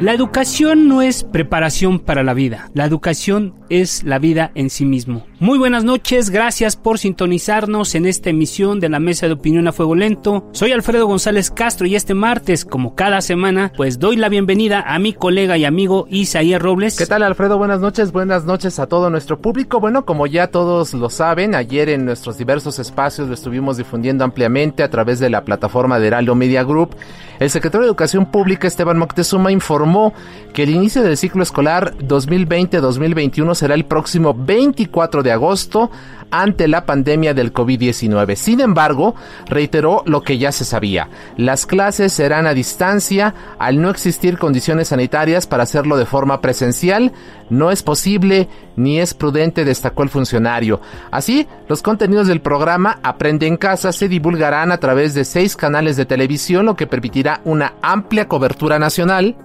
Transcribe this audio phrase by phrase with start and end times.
[0.00, 4.84] La educación no es preparación para la vida, la educación es la vida en sí
[4.84, 5.26] mismo.
[5.38, 9.72] Muy buenas noches, gracias por sintonizarnos en esta emisión de la Mesa de Opinión a
[9.72, 10.48] Fuego Lento.
[10.52, 14.98] Soy Alfredo González Castro y este martes, como cada semana, pues doy la bienvenida a
[14.98, 16.96] mi colega y amigo Isaías Robles.
[16.96, 17.58] ¿Qué tal Alfredo?
[17.58, 19.78] Buenas noches, buenas noches a todo nuestro público.
[19.78, 24.82] Bueno, como ya todos lo saben, ayer en nuestros diversos espacios lo estuvimos difundiendo ampliamente
[24.82, 26.96] a través de la plataforma de Heraldo Media Group.
[27.38, 30.14] El secretario de Educación Pública, Esteban Moctezuma, informó
[30.54, 35.90] que el inicio del ciclo escolar 2020-2021 será el próximo 24 de agosto
[36.30, 38.36] ante la pandemia del COVID-19.
[38.36, 39.14] Sin embargo,
[39.46, 41.08] reiteró lo que ya se sabía.
[41.36, 47.12] Las clases serán a distancia al no existir condiciones sanitarias para hacerlo de forma presencial.
[47.48, 50.80] No es posible ni es prudente, destacó el funcionario.
[51.10, 55.96] Así, los contenidos del programa Aprende en casa se divulgarán a través de seis canales
[55.96, 59.36] de televisión, lo que permitirá una amplia cobertura nacional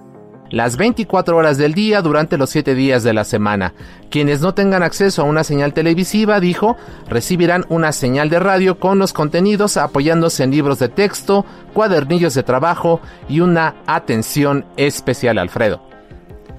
[0.52, 3.72] las 24 horas del día durante los 7 días de la semana.
[4.10, 6.76] Quienes no tengan acceso a una señal televisiva, dijo,
[7.08, 12.42] recibirán una señal de radio con los contenidos apoyándose en libros de texto, cuadernillos de
[12.42, 15.82] trabajo y una atención especial, Alfredo.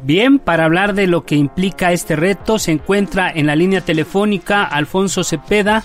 [0.02, 4.64] Bien, para hablar de lo que implica este reto, se encuentra en la línea telefónica
[4.64, 5.84] Alfonso Cepeda,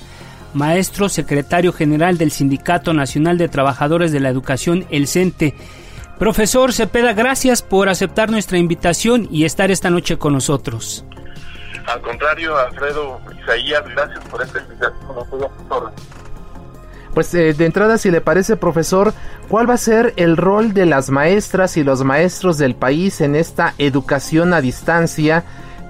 [0.55, 5.55] maestro secretario general del Sindicato Nacional de Trabajadores de la Educación, el CENTE.
[6.19, 11.05] Profesor Cepeda, gracias por aceptar nuestra invitación y estar esta noche con nosotros.
[11.87, 14.95] Al contrario, Alfredo Isaías, gracias por esta invitación.
[17.15, 19.15] Pues eh, de entrada, si le parece, profesor,
[19.49, 23.37] ¿cuál va a ser el rol de las maestras y los maestros del país en
[23.37, 25.45] esta educación a distancia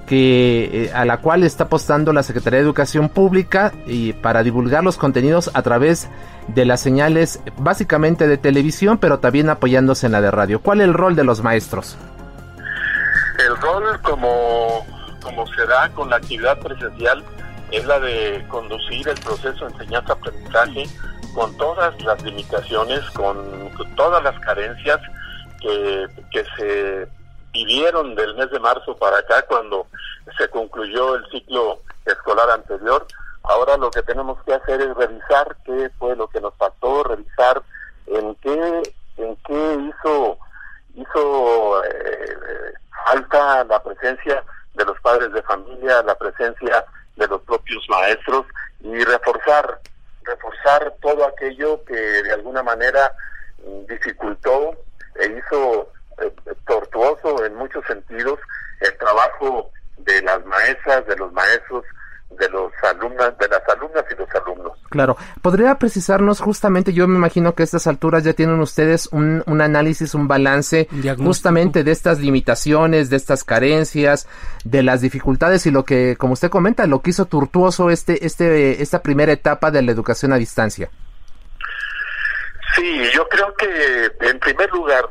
[0.09, 4.83] que eh, a la cual está apostando la Secretaría de Educación Pública y para divulgar
[4.83, 6.09] los contenidos a través
[6.49, 10.61] de las señales básicamente de televisión, pero también apoyándose en la de radio.
[10.61, 11.99] ¿Cuál es el rol de los maestros?
[13.39, 14.87] El rol como,
[15.23, 17.23] como se da con la actividad presencial
[17.71, 20.85] es la de conducir el proceso de enseñanza-aprendizaje
[21.35, 23.37] con todas las limitaciones, con
[23.95, 24.99] todas las carencias
[25.61, 27.18] que, que se
[27.53, 29.87] vivieron del mes de marzo para acá cuando
[30.37, 33.07] se concluyó el ciclo escolar anterior.
[33.43, 37.63] Ahora lo que tenemos que hacer es revisar qué fue lo que nos faltó, revisar
[38.07, 38.83] en qué
[39.17, 40.39] en qué hizo
[40.95, 42.73] hizo eh,
[43.07, 44.43] falta la presencia
[44.75, 46.85] de los padres de familia, la presencia
[47.17, 48.47] de los propios maestros
[48.81, 49.81] y reforzar
[50.23, 53.13] reforzar todo aquello que de alguna manera
[53.89, 54.77] dificultó
[55.17, 55.89] e hizo
[56.21, 56.33] eh,
[56.67, 58.39] tortuoso en muchos sentidos
[58.81, 61.85] el trabajo de las maestras, de los maestros,
[62.39, 64.73] de los alumnas, de las alumnas y los alumnos.
[64.91, 69.43] Claro, ¿podría precisarnos justamente, yo me imagino que a estas alturas ya tienen ustedes un,
[69.47, 74.29] un análisis, un balance justamente de estas limitaciones, de estas carencias,
[74.65, 78.83] de las dificultades y lo que, como usted comenta, lo que hizo tortuoso este, este,
[78.83, 80.91] esta primera etapa de la educación a distancia?
[82.77, 85.05] Sí, yo creo que en primer lugar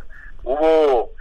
[0.48, 1.12] hubo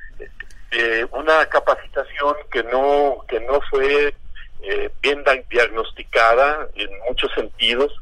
[0.70, 4.14] eh, una capacitación que no que no fue
[4.62, 7.93] eh, bien diagnosticada en muchos sentidos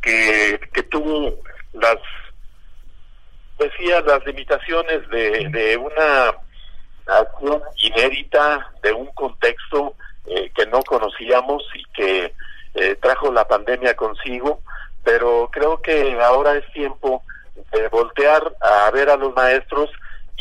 [0.00, 1.34] que, que tuvo
[1.74, 1.98] las
[3.58, 6.34] decía las limitaciones de, una
[7.06, 9.94] acción inédita de un contexto
[10.26, 12.32] eh, que no conocíamos y que
[13.00, 14.62] trajo la pandemia consigo
[15.02, 17.22] pero creo que ahora es tiempo
[17.72, 19.90] de voltear a ver a los maestros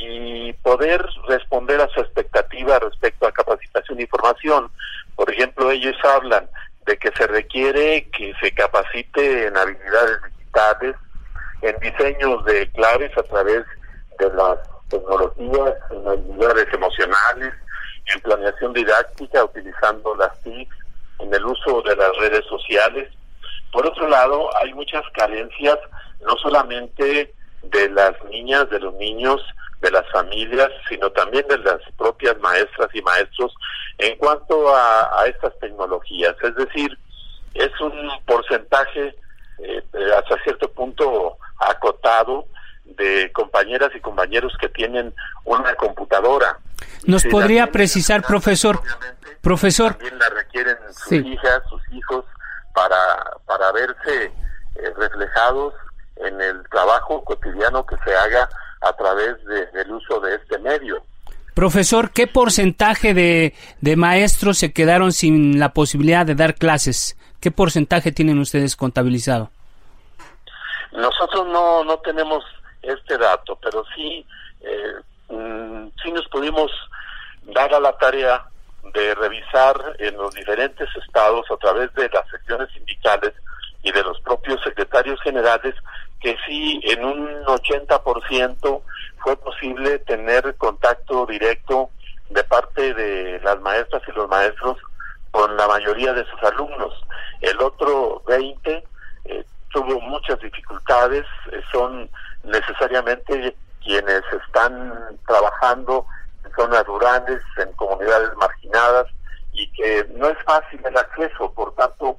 [0.01, 4.71] y poder responder a su expectativa respecto a capacitación e información.
[5.15, 6.49] Por ejemplo, ellos hablan
[6.85, 10.95] de que se requiere que se capacite en habilidades digitales,
[11.61, 13.65] en diseños de claves a través
[14.17, 14.57] de las
[14.89, 17.53] tecnologías, en habilidades emocionales,
[18.13, 20.69] en planeación didáctica, utilizando las TIC,
[21.19, 23.09] en el uso de las redes sociales.
[23.71, 25.77] Por otro lado, hay muchas carencias,
[26.25, 29.41] no solamente de las niñas, de los niños,
[29.81, 33.53] de las familias, sino también de las propias maestras y maestros
[33.97, 36.35] en cuanto a, estas tecnologías.
[36.41, 36.97] Es decir,
[37.53, 39.15] es un porcentaje
[39.59, 39.83] eh,
[40.17, 42.47] hasta cierto punto acotado
[42.85, 45.13] de compañeras y compañeros que tienen
[45.45, 46.57] una computadora.
[47.05, 48.81] ¿Nos podría precisar, profesor?
[49.41, 49.93] Profesor.
[49.93, 52.25] También la requieren sus hijas, sus hijos,
[52.73, 55.73] para, para verse eh, reflejados
[56.17, 58.49] en el trabajo cotidiano que se haga
[58.81, 61.03] a través del uso de este medio.
[61.53, 67.17] Profesor, ¿qué porcentaje de, de maestros se quedaron sin la posibilidad de dar clases?
[67.41, 69.51] ¿Qué porcentaje tienen ustedes contabilizado?
[70.91, 72.43] Nosotros no, no tenemos
[72.81, 74.25] este dato, pero sí,
[74.61, 74.93] eh,
[75.29, 76.71] mm, sí nos pudimos
[77.53, 78.45] dar a la tarea
[78.93, 83.33] de revisar en los diferentes estados a través de las secciones sindicales
[83.83, 85.75] y de los propios secretarios generales
[86.19, 88.81] que sí en un 80%
[89.19, 91.89] fue posible tener contacto directo
[92.29, 94.77] de parte de las maestras y los maestros
[95.31, 96.93] con la mayoría de sus alumnos.
[97.41, 98.83] El otro 20
[99.25, 102.09] eh, tuvo muchas dificultades, eh, son
[102.43, 106.05] necesariamente quienes están trabajando
[106.43, 109.07] en zonas rurales, en comunidades marginadas
[109.53, 112.17] y que no es fácil el acceso, por tanto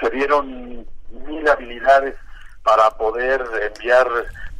[0.00, 2.16] se dieron mil habilidades
[2.64, 4.08] para poder enviar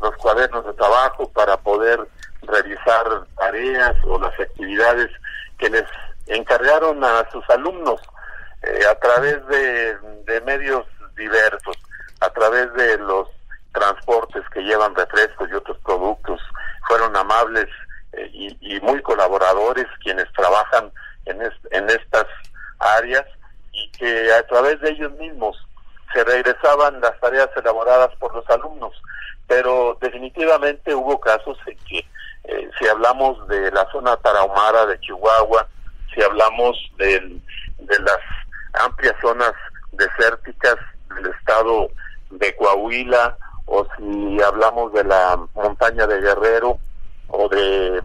[0.00, 2.06] los cuadernos de trabajo, para poder
[2.42, 5.10] revisar tareas o las actividades
[5.58, 5.84] que les
[6.26, 8.00] encargaron a sus alumnos
[8.62, 9.96] eh, a través de,
[10.44, 10.84] medios
[11.16, 11.76] diversos,
[12.20, 13.28] a través de los
[13.72, 16.40] transportes que llevan refrescos y otros productos.
[16.86, 17.66] Fueron amables
[18.12, 20.92] eh, y, muy colaboradores quienes trabajan
[21.24, 21.40] en,
[21.70, 22.26] en estas
[22.78, 23.24] áreas
[23.72, 25.56] y que a través de ellos mismos
[26.12, 28.92] se regresaban las tareas elaboradas por los alumnos,
[29.46, 31.98] pero definitivamente hubo casos en que
[32.44, 35.66] eh, si hablamos de la zona tarahumara de Chihuahua,
[36.14, 37.40] si hablamos de
[37.78, 38.18] las
[38.84, 39.52] amplias zonas
[39.92, 40.76] desérticas
[41.16, 41.88] del estado
[42.30, 43.36] de Coahuila,
[43.66, 46.78] o si hablamos de la montaña de Guerrero,
[47.28, 48.02] o de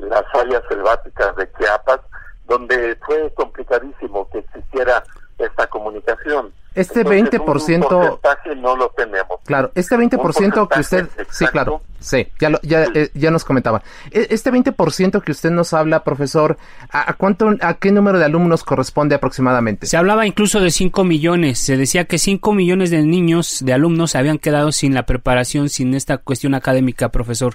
[0.00, 2.00] las áreas selváticas de Chiapas,
[2.46, 5.02] donde fue complicadísimo que existiera
[5.38, 6.52] esta comunicación.
[6.74, 8.20] Este 20%...
[8.58, 9.40] no lo tenemos.
[9.46, 11.08] Claro, este 20% que usted...
[11.30, 11.80] sí, claro.
[12.00, 13.82] Sí, ya, ya, eh, ya nos comentaba.
[14.10, 16.58] E, este 20% que usted nos habla, profesor,
[16.90, 19.86] ¿a, cuánto, ¿a qué número de alumnos corresponde aproximadamente?
[19.86, 21.58] Se hablaba incluso de 5 millones.
[21.58, 25.94] Se decía que 5 millones de niños, de alumnos, habían quedado sin la preparación, sin
[25.94, 27.54] esta cuestión académica, profesor.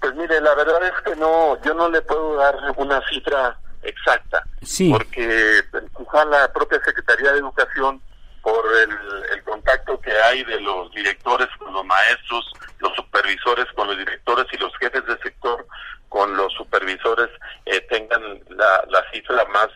[0.00, 4.44] Pues mire, la verdad es que no, yo no le puedo dar una cifra exacta.
[4.62, 4.90] Sí.
[4.90, 5.62] Porque
[5.96, 8.00] quizá la propia Secretaría de Educación,
[8.42, 13.96] por el, contacto que hay de los directores con los maestros, los supervisores con los
[13.96, 15.66] directores y los jefes de sector
[16.08, 17.30] con los supervisores,
[17.66, 19.68] eh, tengan la, la cifra más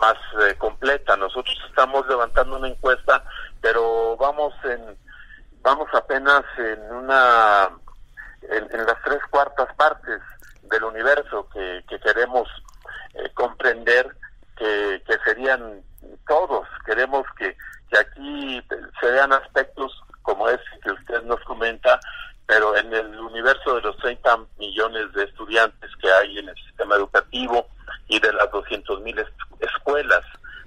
[0.00, 1.16] más eh, completa.
[1.16, 3.24] Nosotros estamos levantando una encuesta,
[3.60, 4.96] pero vamos en
[5.62, 7.70] vamos apenas en una
[8.42, 10.20] en, las tres cuartas partes
[10.62, 12.48] del universo que, que queremos
[13.14, 14.14] eh, comprender
[14.56, 15.82] que, serían
[16.26, 16.66] todos.
[16.84, 17.56] Queremos que,
[17.90, 18.62] que aquí
[19.00, 21.98] se vean aspectos como ese que usted nos comenta,
[22.46, 26.96] pero en el universo de los 30 millones de estudiantes que hay en el sistema
[26.96, 27.66] educativo
[28.08, 29.24] y de las 200 mil
[29.60, 30.24] escuelas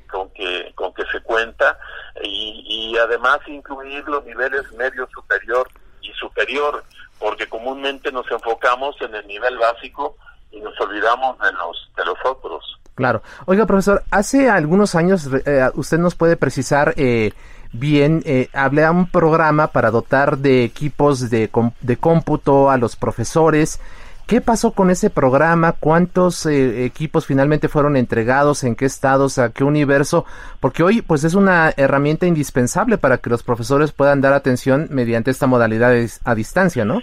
[0.10, 1.78] con que con que se cuenta
[2.24, 5.68] y, y además incluir los niveles medio superior
[6.02, 6.84] y superior
[7.20, 10.18] porque comúnmente nos enfocamos en el nivel básico
[10.52, 12.80] y nos olvidamos de los, de los otros.
[12.96, 13.22] Claro.
[13.46, 17.32] Oiga, profesor, hace algunos años, eh, usted nos puede precisar eh,
[17.72, 21.50] bien, eh, hablé a un programa para dotar de equipos de,
[21.82, 23.80] de cómputo a los profesores.
[24.28, 25.72] ¿Qué pasó con ese programa?
[25.72, 28.66] ¿Cuántos eh, equipos finalmente fueron entregados?
[28.66, 29.38] ¿En qué estados?
[29.38, 30.26] ¿A qué universo?
[30.60, 35.32] Porque hoy pues es una herramienta indispensable para que los profesores puedan dar atención mediante
[35.32, 35.94] esta modalidad
[36.26, 37.00] a distancia, ¿no?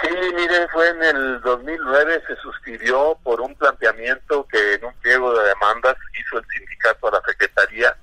[0.00, 5.36] Sí, mire, fue en el 2009, se suscribió por un planteamiento que en un pliego
[5.36, 7.96] de demandas hizo el sindicato a la Secretaría,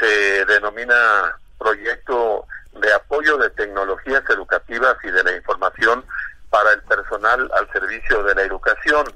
[0.00, 2.44] se denomina Proyecto
[2.80, 6.04] de Apoyo de Tecnologías Educativas y de la Información
[6.50, 9.06] para el personal al servicio de la educación.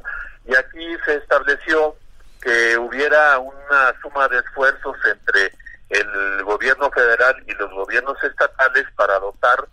[0.46, 1.96] Y aquí se estableció
[2.40, 5.52] que hubiera una suma de esfuerzos entre
[5.88, 9.66] el gobierno federal y los gobiernos estatales para dotar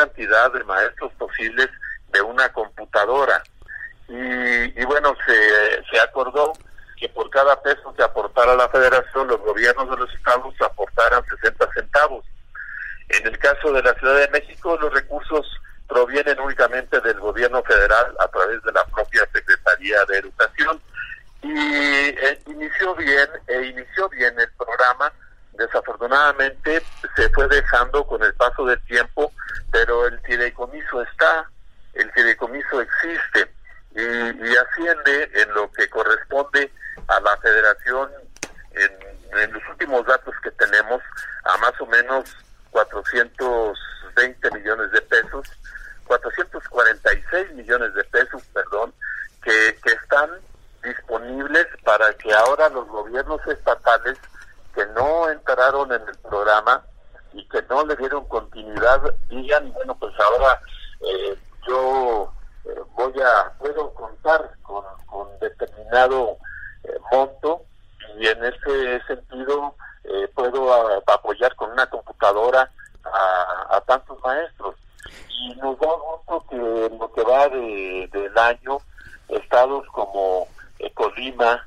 [0.00, 1.68] cantidad de maestros posibles
[2.12, 3.42] de una computadora.
[4.08, 6.52] Y, bueno, se, se acordó
[6.96, 11.68] que por cada peso que aportara la federación, los gobiernos de los estados aportaran 60
[11.74, 12.24] centavos.
[13.08, 15.46] En el caso de la Ciudad de México, los recursos
[15.88, 20.80] provienen únicamente del gobierno federal a través de la propia Secretaría de Educación.
[21.42, 25.12] Y eh, inició bien, e inició bien el programa,
[25.60, 26.82] desafortunadamente
[27.14, 29.32] se fue dejando con el paso del tiempo,
[29.70, 31.48] pero el fideicomiso está,
[31.94, 33.52] el fideicomiso existe
[33.94, 36.72] y, y asciende en lo que corresponde
[37.08, 38.10] a la federación
[38.72, 41.02] en, en los últimos datos que tenemos
[41.44, 42.36] a más o menos
[42.70, 45.46] 420 millones de pesos,
[46.06, 48.94] 446 millones de pesos, perdón,
[49.42, 50.30] que, que están
[50.82, 54.16] disponibles para que ahora los gobiernos estatales
[54.74, 56.84] que no entraron en el programa
[57.32, 60.60] y que no le dieron continuidad digan, bueno, pues ahora
[61.00, 62.32] eh, yo
[62.64, 64.84] eh, voy a, puedo contar con,
[65.40, 66.36] determinado
[66.84, 67.62] eh, monto
[68.18, 69.74] y en ese sentido
[70.60, 72.70] puedo apoyar con una computadora
[73.04, 74.76] a, tantos maestros.
[75.28, 78.78] Y nos da gusto que lo que va de, del año,
[79.28, 80.46] estados como
[80.94, 81.64] Colima,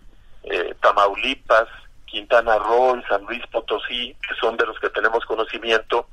[0.81, 1.67] Tamaulipas,
[2.05, 6.07] Quintana Roo y San Luis Potosí, que son de los que tenemos conocimiento,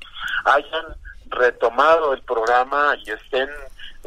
[0.46, 0.86] hayan
[1.26, 3.48] retomado el programa y estén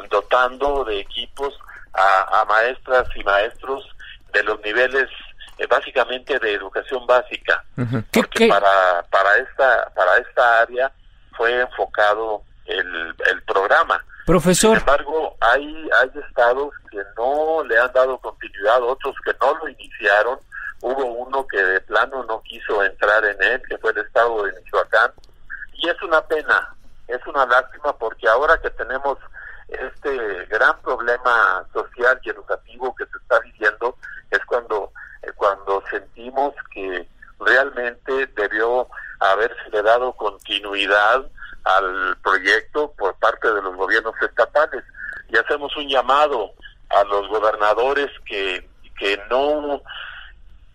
[0.09, 1.57] dotando de equipos
[1.93, 3.87] a, maestras y maestros
[4.33, 5.09] de los niveles
[5.57, 7.63] eh, básicamente de educación básica
[8.11, 10.91] porque para para esta para esta área
[11.35, 14.03] fue enfocado el, el programa.
[14.25, 14.77] Profesor.
[14.77, 19.69] Sin embargo hay hay estados que no le han dado continuidad otros que no lo
[19.69, 20.39] iniciaron.
[20.81, 24.51] Hubo uno que de plano no quiso entrar en él, que fue el estado de
[24.51, 25.11] Michoacán,
[25.75, 26.75] y es una pena,
[27.07, 29.17] es una lástima porque ahora que tenemos
[29.73, 33.97] este gran problema social y educativo que se está viviendo,
[34.31, 37.07] es cuando, eh, cuando sentimos que
[37.39, 38.87] realmente debió
[39.19, 41.25] haberse dado continuidad
[41.63, 44.83] al proyecto por parte de los gobiernos estatales.
[45.29, 46.51] Y hacemos un llamado
[46.89, 49.81] a los gobernadores que, que no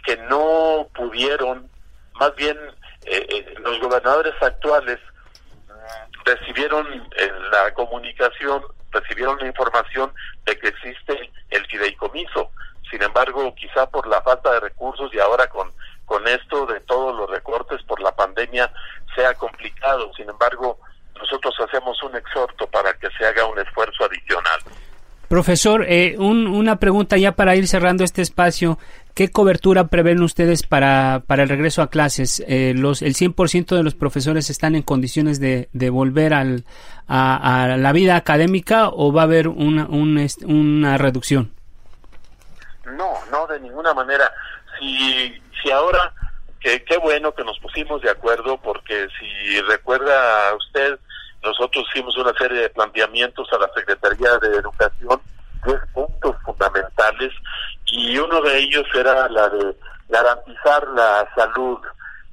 [0.05, 1.69] que no pudieron,
[2.15, 2.57] más bien
[3.05, 4.99] eh, eh, los gobernadores actuales
[5.67, 6.87] mm, recibieron
[7.17, 10.13] eh, la comunicación, recibieron la información
[10.45, 12.51] de que existe el fideicomiso.
[12.91, 15.73] Sin embargo, quizá por la falta de recursos y ahora con,
[16.07, 18.73] con esto de todos los recortes por la pandemia
[19.15, 20.11] sea complicado.
[20.15, 20.79] Sin embargo,
[21.19, 24.38] nosotros hacemos un exhorto para que se haga un esfuerzo adicional.
[25.29, 28.79] Profesor, eh, una pregunta ya para ir cerrando este espacio.
[29.15, 32.43] ¿Qué cobertura prevén ustedes para, para el regreso a clases?
[32.49, 36.65] Eh, los, ¿El 100% de los profesores están en condiciones de, de volver al,
[37.09, 41.53] a, la vida académica o va a haber una, una reducción?
[42.87, 44.33] No, no, de ninguna manera.
[44.81, 46.15] Si, si ahora,
[46.61, 50.99] qué bueno que nos pusimos de acuerdo, porque si recuerda usted,
[51.43, 55.21] nosotros hicimos una serie de planteamientos a la Secretaría de Educación,
[55.63, 57.33] tres puntos fundamentales,
[57.87, 59.77] y uno de ellos era la de
[60.09, 61.79] garantizar la salud,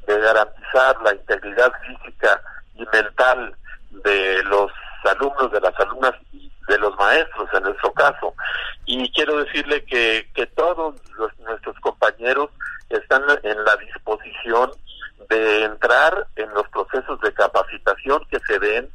[0.07, 2.41] de garantizar la integridad física
[2.75, 3.55] y mental
[4.03, 4.71] de los
[5.09, 8.33] alumnos, de las alumnas y de los maestros en nuestro caso.
[8.85, 10.95] Y quiero decirle que, que todos
[11.39, 12.50] nuestros compañeros
[12.89, 14.71] están en la disposición
[15.29, 18.89] de entrar en los procesos de capacitación que se den,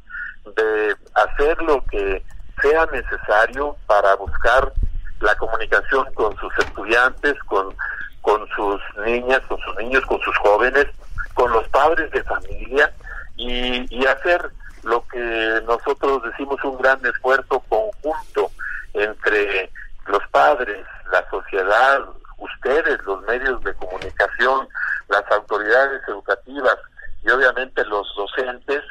[0.55, 2.23] de hacer lo que
[2.61, 4.71] sea necesario para buscar
[5.19, 7.75] la comunicación con sus estudiantes, con,
[8.21, 10.87] con sus niñas, con sus niños, con sus jóvenes,
[11.33, 12.91] con los padres de familia
[13.35, 14.51] y, y hacer
[14.83, 18.51] lo que nosotros decimos un gran esfuerzo conjunto
[18.93, 19.71] entre
[20.07, 22.01] los padres, la sociedad,
[22.41, 24.67] ustedes, los medios de comunicación,
[25.07, 26.77] las autoridades educativas
[27.23, 28.83] y obviamente los docentes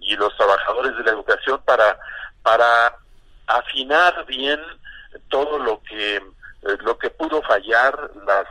[0.00, 1.98] y los trabajadores de la educación para
[2.42, 2.94] para
[3.46, 4.60] afinar bien
[5.28, 8.46] todo lo que eh, lo que pudo fallar, las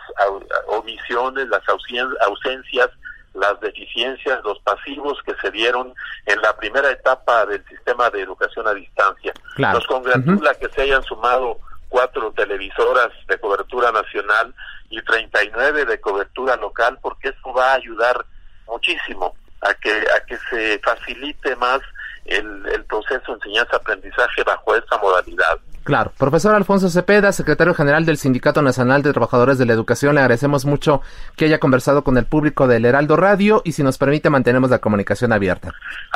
[0.67, 2.89] omisiones, las ausencias,
[3.33, 5.93] las deficiencias, los pasivos que se dieron
[6.27, 9.33] en la primera etapa del sistema de educación a distancia.
[9.57, 11.57] Nos congratula que se hayan sumado
[11.94, 14.52] cuatro televisoras de cobertura nacional
[14.90, 18.26] y 39 de cobertura local, porque eso va a ayudar
[18.68, 21.82] muchísimo a que a que se facilite más
[22.26, 25.60] el, el proceso de enseñanza-aprendizaje bajo esta modalidad.
[25.84, 26.12] Claro.
[26.18, 30.66] Profesor Alfonso Cepeda, secretario general del Sindicato Nacional de Trabajadores de la Educación, le agradecemos
[30.66, 31.04] mucho
[31.38, 34.80] que haya conversado con el público del Heraldo Radio y si nos permite mantenemos la
[34.80, 35.72] comunicación abierta.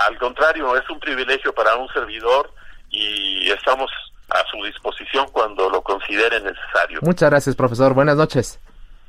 [0.08, 2.52] Al contrario, es un privilegio para un servidor
[2.90, 3.92] y estamos
[4.30, 7.00] a su disposición cuando lo considere necesario.
[7.02, 7.94] Muchas gracias, profesor.
[7.94, 8.60] Buenas noches.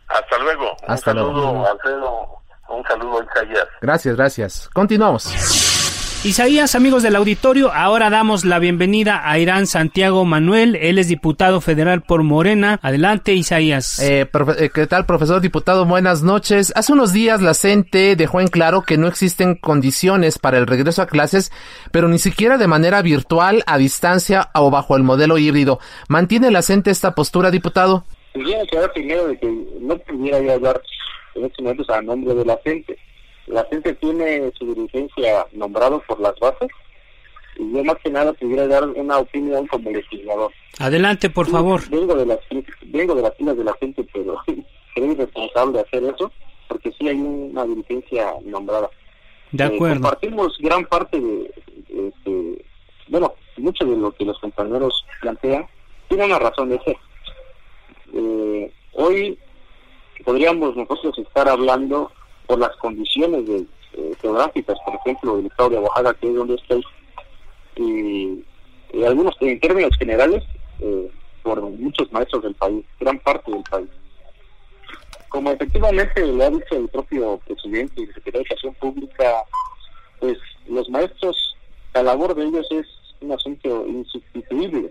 [0.09, 0.77] Hasta luego.
[0.87, 1.67] Hasta un saludo, luego.
[1.67, 2.39] Alfredo.
[2.69, 3.69] Un saludo, Isaías.
[3.81, 4.71] Gracias, gracias.
[4.73, 5.87] Continuamos.
[6.25, 10.75] Isaías, amigos del auditorio, ahora damos la bienvenida a Irán Santiago Manuel.
[10.75, 12.81] Él es diputado federal por Morena.
[12.83, 14.01] Adelante, Isaías.
[14.01, 15.85] Eh, profe- eh, ¿Qué tal, profesor diputado?
[15.87, 16.73] Buenas noches.
[16.75, 21.03] Hace unos días la CENTE dejó en claro que no existen condiciones para el regreso
[21.03, 21.53] a clases,
[21.93, 25.79] pero ni siquiera de manera virtual, a distancia o bajo el modelo híbrido.
[26.09, 28.05] ¿Mantiene la CENTE esta postura, diputado?
[28.35, 29.47] Quisiera aclarar primero de que
[29.81, 30.83] no pudiera yo hablar
[31.37, 32.99] en estos momentos a nombre de la gente.
[33.49, 36.69] La gente tiene su dirigencia nombrado por las bases
[37.57, 40.52] y yo más que nada pudiera dar una opinión como legislador.
[40.78, 41.81] Adelante, por favor.
[41.90, 42.38] Vengo de las
[42.83, 44.64] vengo de las filas de la gente, pero soy
[44.97, 46.31] irresponsable de hacer eso
[46.69, 48.90] porque sí hay una dirigencia nombrada.
[49.52, 49.95] De Eh, acuerdo.
[50.02, 51.50] compartimos gran parte de,
[51.88, 52.64] de- de-
[53.09, 55.67] bueno, mucho de lo que los compañeros plantean
[56.09, 56.97] tiene una razón de ser.
[58.14, 59.38] Eh, hoy
[60.25, 62.11] podríamos nosotros estar hablando
[62.49, 63.59] por las condiciones de,
[63.93, 66.83] eh, geográficas, por ejemplo, del estado de Oaxaca, que es donde estoy,
[67.76, 68.45] y,
[68.93, 70.43] y algunos, en términos generales,
[70.81, 71.11] eh,
[71.43, 73.88] por muchos maestros del país, gran parte del país.
[75.28, 79.45] Como efectivamente lo ha dicho el propio presidente y el secretario de Educación Pública,
[80.19, 81.55] pues los maestros,
[81.93, 82.87] la labor de ellos es
[83.21, 84.90] un asunto insustituible.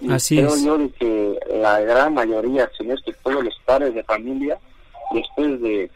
[0.00, 0.64] Y Así creo es.
[0.64, 4.58] yo de que la gran mayoría, si no es que todos los padres de familia,
[5.12, 5.90] después de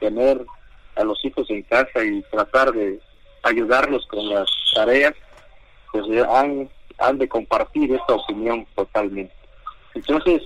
[0.00, 0.44] tener
[0.96, 3.00] a los hijos en casa y tratar de
[3.42, 5.14] ayudarlos con las tareas,
[5.92, 9.34] pues han, han de compartir esta opinión totalmente.
[9.94, 10.42] Entonces,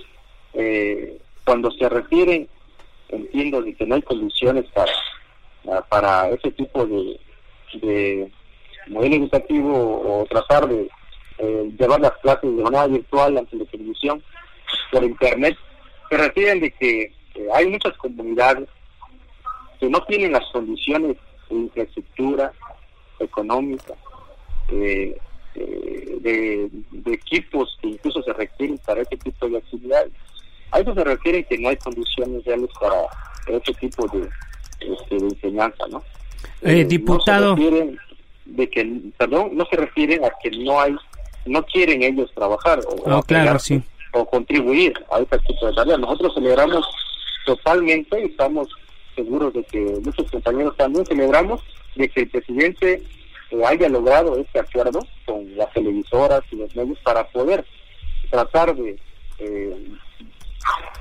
[0.53, 2.47] eh, cuando se refieren,
[3.09, 4.91] entiendo de que no hay condiciones para,
[5.71, 7.19] ah, para ese tipo de,
[7.81, 8.31] de
[8.87, 10.89] modelo educativo o tratar de
[11.39, 14.21] eh, llevar las clases de manera virtual ante la televisión,
[14.91, 15.57] por internet,
[16.09, 18.67] se refieren de que eh, hay muchas comunidades
[19.79, 21.17] que no tienen las condiciones
[21.49, 22.51] de infraestructura
[23.19, 23.93] económica,
[24.69, 25.17] eh,
[25.55, 30.11] eh, de, de equipos que incluso se requieren para este tipo de actividades.
[30.71, 34.29] A eso se refiere que no hay condiciones reales para ese tipo de,
[34.79, 36.03] este, de enseñanza, ¿no?
[36.61, 37.55] Eh, Eh, diputado.
[37.55, 37.97] No se
[38.45, 40.95] de que, perdón, no se refieren a que no hay,
[41.45, 43.81] no quieren ellos trabajar o, Oh, claro, sí.
[44.13, 45.99] o contribuir a este tipo de tareas.
[45.99, 46.85] Nosotros celebramos
[47.45, 48.67] totalmente y estamos
[49.23, 51.61] seguros de que muchos compañeros también celebramos
[51.95, 53.03] de que el presidente
[53.51, 57.65] eh, haya logrado este acuerdo con las televisoras y los medios para poder
[58.29, 58.97] tratar de
[59.39, 59.87] eh,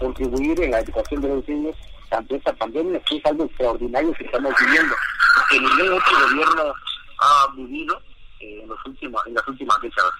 [0.00, 1.76] contribuir en la educación de los niños
[2.10, 4.94] ante esta pandemia, que es algo extraordinario que estamos viviendo,
[5.50, 6.74] que ningún otro gobierno
[7.20, 8.00] ha vivido
[8.40, 10.12] en, los últimos, las últimas décadas.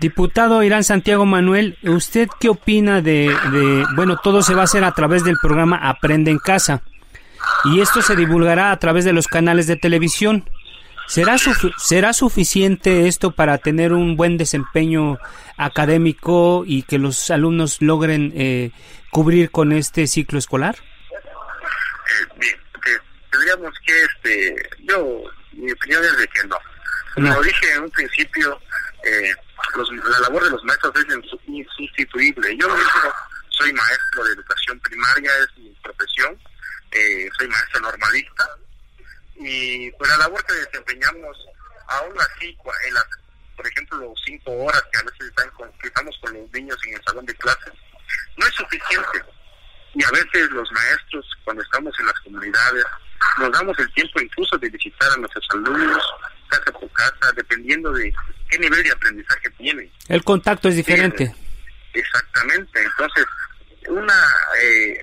[0.00, 3.34] Diputado Irán Santiago Manuel, ¿usted qué opina de,
[3.96, 6.84] bueno, todo se va a hacer a través del programa Aprende en Casa
[7.64, 10.48] y esto se divulgará a través de los canales de televisión?
[11.06, 15.18] ¿Será, sufi- ¿Será suficiente esto para tener un buen desempeño
[15.56, 18.72] académico y que los alumnos logren eh,
[19.10, 20.76] cubrir con este ciclo escolar?
[20.76, 22.90] Eh, bien, que
[23.30, 25.22] tendríamos que, este, yo,
[25.52, 26.56] mi opinión es de que no.
[27.14, 27.42] Como No.
[27.42, 28.60] dije en un principio,
[29.04, 29.32] eh,
[29.76, 32.56] los- la labor de los maestros es insu- insustituible.
[32.58, 33.12] Yo mismo
[33.50, 36.36] soy maestro de educación primaria, es mi profesión,
[36.92, 38.48] eh, soy maestro normalista,
[39.36, 41.36] y pues la labor que desempeñamos,
[41.88, 43.04] aún así, en las,
[43.56, 46.94] por ejemplo, cinco horas que a veces están con- que estamos con los niños en
[46.94, 47.72] el salón de clases,
[48.36, 49.22] no es suficiente.
[49.94, 52.84] Y a veces los maestros, cuando estamos en las comunidades,
[53.38, 56.02] nos damos el tiempo incluso de visitar a nuestros alumnos,
[56.48, 58.12] casa por casa, dependiendo de
[58.50, 59.90] qué nivel de aprendizaje tienen.
[60.08, 61.34] El contacto es diferente.
[61.94, 62.82] Exactamente.
[62.82, 63.24] Entonces,
[63.88, 64.14] una
[64.62, 65.00] eh,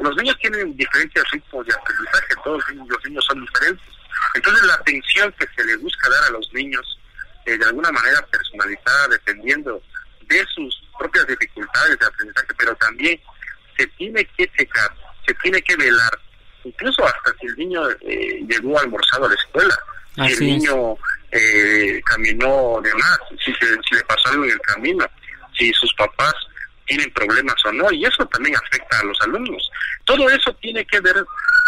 [0.00, 3.86] los niños tienen diferentes ritmos de aprendizaje, todos los niños, son diferentes.
[4.34, 6.98] Entonces, la atención que se les busca dar a los niños,
[7.46, 9.82] eh, de alguna manera personalizada, dependiendo
[10.22, 13.20] de sus propias dificultades de aprendizaje, pero también
[13.76, 14.90] se tiene que checar,
[15.26, 16.18] se tiene que velar,
[16.64, 19.78] incluso hasta si el niño eh, llegó almorzado a la escuela,
[20.14, 20.96] si el niño
[21.30, 25.06] eh, caminó de más, si, se- si le pasó algo en el camino,
[25.56, 26.34] si sus papás
[26.86, 29.70] tienen problemas o no, y eso también afecta a los alumnos.
[30.04, 31.14] Todo eso tiene que ver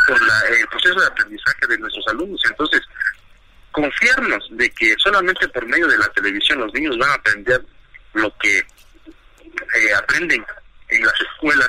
[0.07, 2.40] con la- el proceso de aprendizaje de nuestros alumnos.
[2.48, 2.81] Entonces,
[3.72, 7.62] confiarnos de que solamente por medio de la televisión los niños van a aprender
[8.14, 10.44] lo que eh, aprenden
[10.88, 11.68] en las escuelas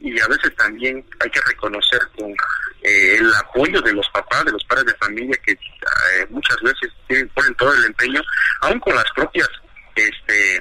[0.00, 2.30] y a veces también hay que reconocer con
[2.82, 6.90] eh, el apoyo de los papás, de los padres de familia que eh, muchas veces
[7.08, 8.22] tienen, ponen todo el empeño,
[8.62, 9.48] aún con las propias
[9.94, 10.58] este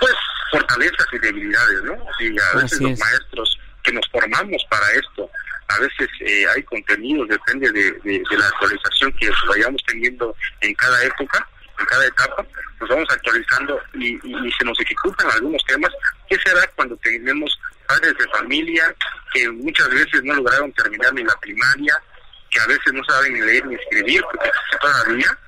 [0.00, 0.14] pues
[0.50, 1.96] fortalezas y debilidades, ¿no?
[2.18, 5.30] Y a veces los maestros que nos formamos para esto,
[5.68, 11.04] a veces eh, hay contenidos, depende de, de, la actualización que vayamos teniendo en cada
[11.04, 11.46] época,
[11.78, 12.44] en cada etapa,
[12.80, 15.92] nos vamos actualizando y, y, se nos ejecutan algunos temas.
[16.28, 18.94] ¿Qué será cuando tenemos padres de familia
[19.32, 22.02] que muchas veces no lograron terminar ni la primaria,
[22.50, 25.38] que a veces no saben ni leer ni escribir, porque todavía,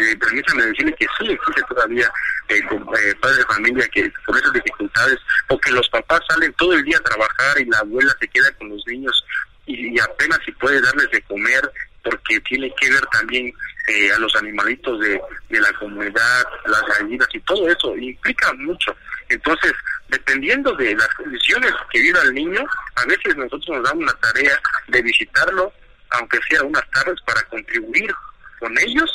[0.00, 2.10] eh, permítanme decirle que sí existe todavía
[2.48, 6.72] eh, eh, padres de familia que con esas dificultades, o que los papás salen todo
[6.72, 9.24] el día a trabajar y la abuela se queda con los niños
[9.66, 11.70] y, apenas si puede darles de comer,
[12.02, 13.52] porque tiene que ver también
[13.88, 18.96] eh, a los animalitos de, de la comunidad, las gallinas y todo eso, implica mucho.
[19.28, 19.72] Entonces,
[20.08, 22.64] dependiendo de las condiciones que viva el niño,
[22.96, 24.58] a veces nosotros nos damos la tarea
[24.88, 25.72] de visitarlo,
[26.10, 28.12] aunque sea unas tardes, para contribuir
[28.58, 29.10] con ellos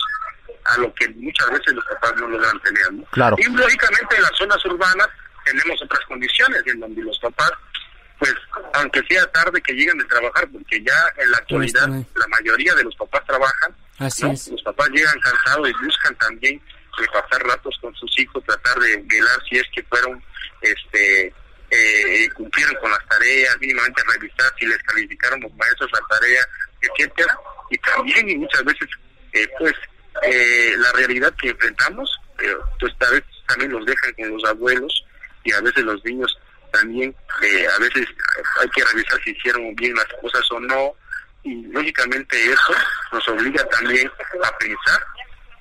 [0.65, 2.87] a lo que muchas veces los papás no logran tener.
[3.11, 3.35] Claro.
[3.39, 5.07] Y lógicamente en las zonas urbanas
[5.45, 7.51] tenemos otras condiciones en donde los papás
[8.19, 8.33] pues
[8.73, 12.83] aunque sea tarde que lleguen de trabajar, porque ya en la actualidad la mayoría de
[12.83, 16.61] los papás trabajan, los papás llegan cansados y buscan también
[16.99, 20.23] de pasar ratos con sus hijos, tratar de velar si es que fueron,
[20.61, 21.33] este,
[21.71, 26.47] eh, cumplieron con las tareas, mínimamente revisar si les calificaron los maestros la tarea,
[26.81, 27.37] etcétera,
[27.69, 28.87] y también y muchas veces,
[29.33, 29.73] eh, pues,
[30.23, 32.09] eh, la realidad que enfrentamos,
[32.79, 35.05] pues a veces también los dejan con los abuelos
[35.43, 36.37] y a veces los niños
[36.71, 38.05] también eh, a veces
[38.61, 40.93] hay que revisar si hicieron bien las cosas o no
[41.43, 42.73] y lógicamente eso
[43.13, 44.11] nos obliga también
[44.43, 44.99] a pensar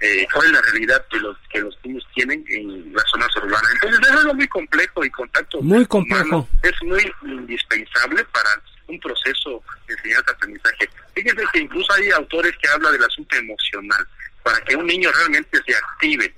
[0.01, 3.71] eh, cuál es la realidad que los que los niños tienen en las zonas urbanas.
[3.75, 8.51] Entonces es algo muy complejo y contacto muy complejo es muy indispensable para
[8.87, 10.89] un proceso de enseñanza-aprendizaje.
[11.15, 14.07] Fíjense que incluso hay autores que hablan del asunto emocional.
[14.45, 16.33] Para que un niño realmente se active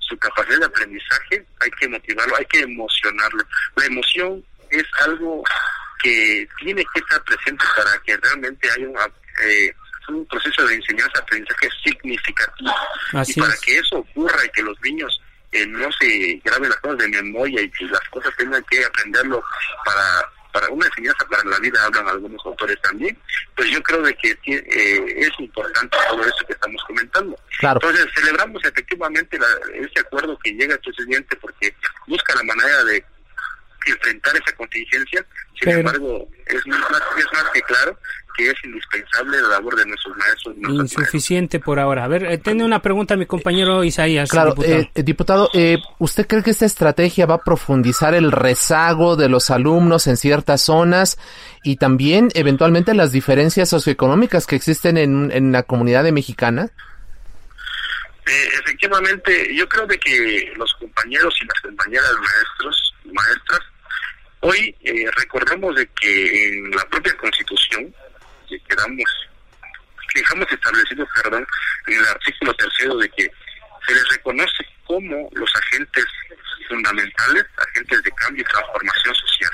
[0.00, 3.42] su capacidad de aprendizaje, hay que motivarlo, hay que emocionarlo.
[3.76, 5.42] La emoción es algo
[6.02, 8.86] que tiene que estar presente para que realmente haya
[9.42, 9.74] eh,
[10.08, 12.74] un proceso de enseñanza-aprendizaje significativo.
[13.26, 15.20] y para que eso ocurra y que los niños
[15.52, 19.42] eh, no se graben las cosas de memoria y que las cosas tengan que aprenderlo
[19.84, 23.18] para para una enseñanza para la vida, hablan algunos autores también,
[23.56, 27.36] pues yo creo de que eh, es importante todo eso que estamos comentando.
[27.60, 31.74] Entonces celebramos efectivamente la, ese acuerdo que llega el presidente porque
[32.06, 33.04] busca la manera de
[33.92, 35.24] enfrentar esa contingencia,
[35.60, 36.80] sin embargo es más,
[37.18, 37.98] es más que claro
[38.36, 40.56] que es indispensable la labor de nuestros maestros.
[40.56, 42.04] Insuficiente por ahora.
[42.04, 44.28] A ver, eh, tiene una pregunta mi compañero Isaías.
[44.28, 49.14] Claro, diputado, eh, diputado eh, ¿usted cree que esta estrategia va a profundizar el rezago
[49.16, 51.16] de los alumnos en ciertas zonas
[51.62, 56.72] y también eventualmente las diferencias socioeconómicas que existen en, en la comunidad de mexicana?
[58.26, 63.60] Eh, efectivamente, yo creo de que los compañeros y las compañeras maestros, maestras,
[64.44, 67.94] hoy eh, recordemos de que en la propia Constitución
[68.48, 69.04] que quedamos,
[70.14, 71.46] dejamos establecido, perdón,
[71.86, 73.30] en el artículo tercero de que
[73.86, 76.04] se les reconoce como los agentes
[76.68, 79.50] fundamentales, agentes de cambio y transformación social.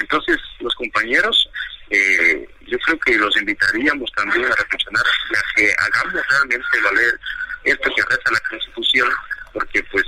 [0.00, 1.50] Entonces, los compañeros,
[1.90, 7.20] eh, yo creo que los invitaríamos también a reflexionar y a que hagamos realmente valer
[7.64, 9.10] esto que reza la Constitución,
[9.52, 10.04] porque pues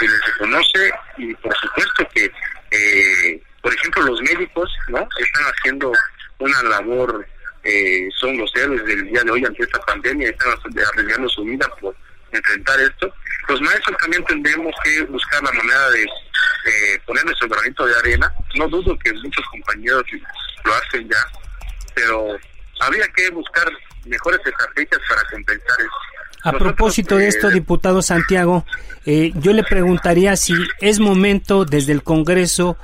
[0.00, 2.30] se les reconoce y por supuesto que,
[2.70, 5.92] eh, por ejemplo, los médicos no están haciendo
[6.38, 7.26] una labor
[7.68, 10.54] eh, son los héroes del día de hoy ante esta pandemia, están
[10.92, 11.96] arriesgando su vida por
[12.30, 13.12] enfrentar esto.
[13.48, 16.06] Los maestros también tendremos que buscar la manera de
[17.06, 18.32] poner nuestro granito de arena.
[18.54, 20.04] No dudo que muchos compañeros
[20.64, 21.26] lo hacen ya,
[21.94, 22.36] pero
[22.80, 23.68] habría que buscar
[24.04, 25.76] mejores estrategias para compensar.
[26.46, 28.64] A propósito de esto, diputado Santiago,
[29.04, 32.76] eh, yo le preguntaría si es momento desde el Congreso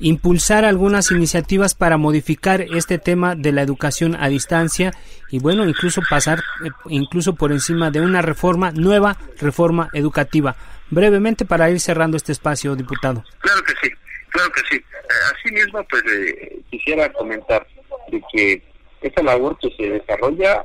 [0.00, 4.92] impulsar algunas iniciativas para modificar este tema de la educación a distancia
[5.28, 10.56] y bueno, incluso pasar eh, incluso por encima de una reforma, nueva reforma educativa.
[10.88, 13.22] Brevemente para ir cerrando este espacio, diputado.
[13.40, 13.94] Claro que sí,
[14.30, 14.76] claro que sí.
[14.76, 17.66] Eh, asimismo, pues eh, quisiera comentar
[18.10, 18.62] de que
[19.02, 20.64] esta labor que se desarrolla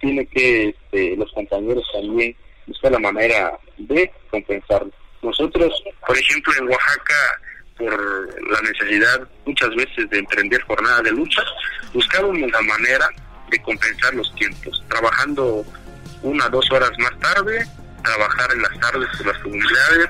[0.00, 2.34] tiene que este, los compañeros también
[2.66, 4.90] buscar la manera de compensarlo.
[5.22, 7.40] Nosotros, por ejemplo, en Oaxaca
[7.76, 11.42] por la necesidad muchas veces de emprender jornadas de lucha,
[11.94, 13.08] buscábamos la manera
[13.50, 15.64] de compensar los tiempos, trabajando
[16.22, 17.64] una o dos horas más tarde,
[18.04, 20.08] trabajar en las tardes con las comunidades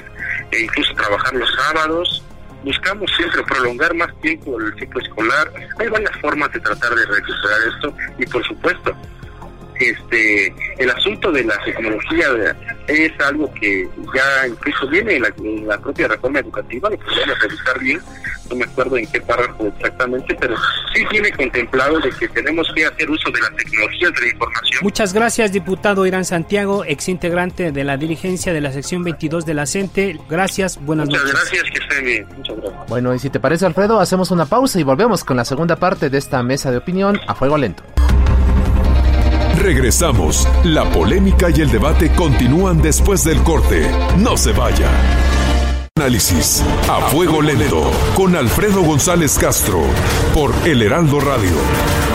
[0.50, 2.24] e incluso trabajar los sábados.
[2.64, 5.50] Buscamos siempre prolongar más tiempo el ciclo escolar.
[5.78, 8.94] Hay varias formas de tratar de recuperar esto y por supuesto
[9.80, 12.26] este el asunto de la tecnología
[12.86, 18.00] es algo que ya incluso viene en la, propia reforma educativa, lo podemos revisar bien,
[18.48, 20.56] no me acuerdo en qué párrafo exactamente, pero
[20.94, 24.78] sí tiene contemplado de que tenemos que hacer uso de las tecnologías de la información.
[24.82, 29.54] Muchas gracias, diputado Irán Santiago, ex integrante de la dirigencia de la sección 22 de
[29.54, 30.18] la CENTE.
[30.28, 31.24] Gracias, buenas noches.
[31.24, 32.26] Muchas gracias, que estén bien.
[32.36, 32.88] Muchas gracias.
[32.88, 36.10] Bueno, y si te parece, Alfredo, hacemos una pausa y volvemos con la segunda parte
[36.10, 37.84] de esta mesa de opinión a fuego lento.
[39.60, 40.48] Regresamos.
[40.64, 43.90] La polémica y el debate continúan después del corte.
[44.18, 44.90] No se vaya.
[45.96, 49.82] Análisis a fuego lento con Alfredo González Castro
[50.32, 52.09] por El Heraldo Radio.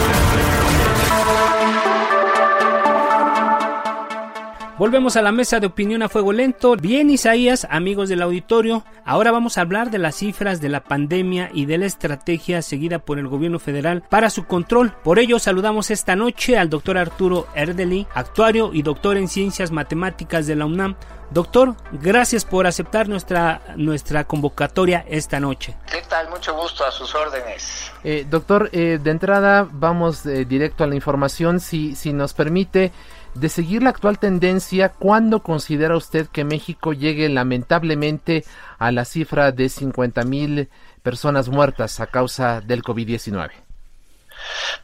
[4.78, 6.76] Volvemos a la mesa de opinión a fuego lento.
[6.76, 11.50] Bien, Isaías, amigos del auditorio, ahora vamos a hablar de las cifras de la pandemia
[11.54, 14.92] y de la estrategia seguida por el gobierno federal para su control.
[15.02, 20.46] Por ello, saludamos esta noche al doctor Arturo Erdeli, actuario y doctor en ciencias matemáticas
[20.46, 20.98] de la UNAM.
[21.32, 25.76] Doctor, gracias por aceptar nuestra, nuestra convocatoria esta noche.
[25.90, 26.30] ¿Qué tal?
[26.30, 27.92] Mucho gusto a sus órdenes.
[28.04, 31.62] Eh, doctor, eh, de entrada vamos eh, directo a la información.
[31.62, 32.92] Si, si nos permite,
[33.36, 38.46] de seguir la actual tendencia, ¿cuándo considera usted que México llegue lamentablemente
[38.80, 40.70] a la cifra de 50 mil
[41.04, 43.65] personas muertas a causa del COVID-19?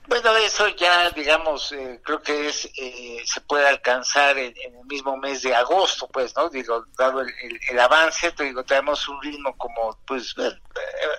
[0.08, 5.15] Bueno, eso ya, digamos, eh, creo que es eh, se puede alcanzar en, el mismo
[5.15, 6.50] mes de agosto, pues, ¿no?
[6.50, 10.52] Digo, dado el, avance, te digo, tenemos un ritmo como, pues, eh,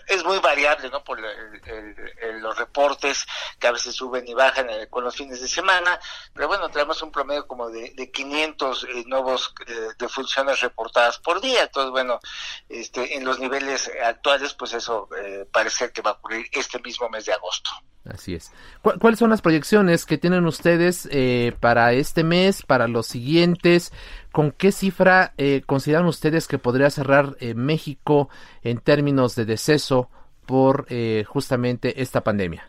[0.09, 1.03] es muy variable, ¿no?
[1.03, 3.25] Por los reportes
[3.59, 5.99] que a veces suben y bajan con los fines de semana,
[6.35, 9.55] pero bueno, tenemos un promedio como de, de 500 nuevos
[9.99, 12.21] defunciones reportadas por día, entonces, bueno,
[12.69, 15.09] este, en los niveles actuales, pues eso
[15.51, 17.71] parece que va a ocurrir este mismo mes de agosto.
[18.05, 18.51] Así es.
[18.83, 23.93] ¿Cuáles son las proyecciones que tienen ustedes eh, para este mes, para los siguientes?
[24.33, 28.29] ¿Con qué cifra eh, consideran ustedes que podría cerrar eh, México
[28.63, 30.11] en términos de deceso
[30.47, 30.87] por
[31.27, 32.69] justamente esta pandemia?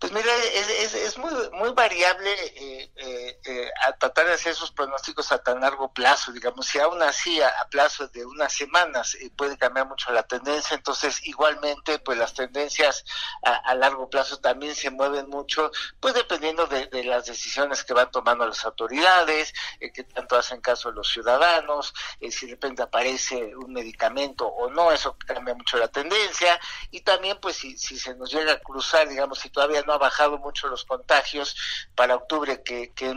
[0.00, 2.30] Pues mira, es, muy, muy variable
[3.44, 6.78] eh, eh, eh, a tratar de hacer esos pronósticos a tan largo plazo, digamos, si
[6.78, 12.18] aún así a, plazo de unas semanas puede cambiar mucho la tendencia, entonces igualmente pues
[12.18, 13.04] las tendencias
[13.42, 15.70] a, largo plazo también se mueven mucho,
[16.00, 21.08] pues dependiendo de, las decisiones que van tomando las autoridades, que tanto hacen caso los
[21.08, 21.92] ciudadanos,
[22.30, 26.58] si de repente aparece un medicamento o no, eso cambia mucho la tendencia,
[26.90, 29.98] y también pues si, si se nos llega a cruzar, digamos, si todavía no ha
[29.98, 31.56] bajado mucho los contagios
[31.94, 33.08] para octubre que, que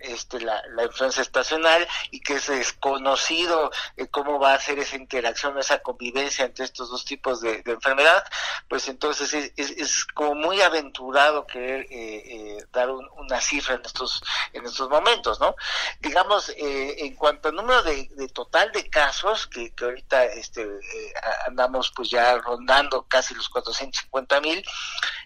[0.00, 5.58] este, la, influenza estacional y que es desconocido eh, cómo va a ser esa interacción,
[5.58, 8.24] esa convivencia entre estos dos tipos de, enfermedad,
[8.68, 14.64] pues entonces es, como muy aventurado querer eh, eh, dar una cifra en estos, en
[14.64, 15.56] estos momentos, ¿no?
[16.00, 20.66] Digamos, en cuanto al número de, de, total de casos, que, que ahorita este,
[21.46, 24.64] andamos pues ya rondando casi los 450 mil,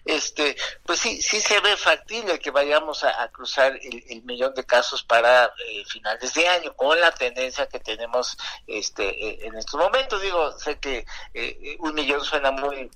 [0.05, 5.03] este, pues sí, sí se ve factible que vayamos a, cruzar el, millón de casos
[5.03, 10.21] para eh, finales de año, con la tendencia que tenemos este eh, en estos momentos.
[10.21, 12.89] Digo, sé que eh, un millón suena muy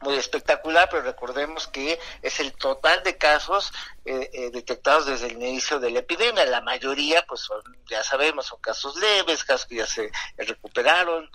[0.00, 3.72] muy espectacular, pero recordemos que es el total de casos
[4.04, 6.46] detectados desde el inicio de la epidemia.
[6.46, 11.28] La mayoría, pues son, ya sabemos, son casos leves, casos que ya se recuperaron,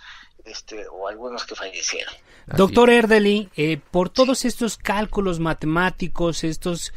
[0.45, 2.13] este, o algunos que fallecieron.
[2.47, 6.93] Doctor Erdeli, eh, por todos estos cálculos matemáticos, estos,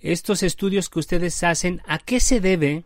[0.00, 2.84] estos estudios que ustedes hacen, ¿a qué se debe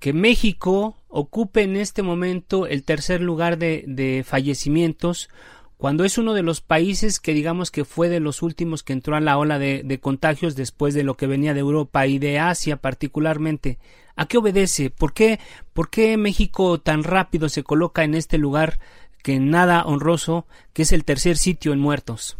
[0.00, 5.28] que México ocupe en este momento el tercer lugar de, de fallecimientos?
[5.76, 9.16] cuando es uno de los países que digamos que fue de los últimos que entró
[9.16, 12.76] a la ola de, contagios después de lo que venía de Europa y de Asia
[12.76, 13.78] particularmente.
[14.16, 14.88] ¿A qué obedece?
[14.88, 15.40] ¿Por qué,
[15.74, 18.78] por qué México tan rápido se coloca en este lugar
[19.22, 22.36] que nada honroso, que es el tercer sitio en muertos.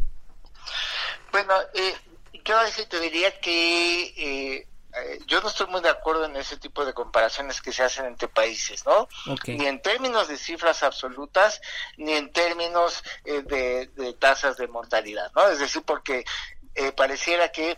[1.32, 1.94] Bueno, eh,
[2.44, 6.84] yo te diría que eh, eh, yo no estoy muy de acuerdo en ese tipo
[6.84, 9.08] de comparaciones que se hacen entre países, ¿no?
[9.46, 11.60] Ni en términos de cifras absolutas,
[11.96, 15.48] ni en términos de, tasas de mortalidad, ¿no?
[15.48, 16.24] Es decir, porque
[16.96, 17.76] pareciera que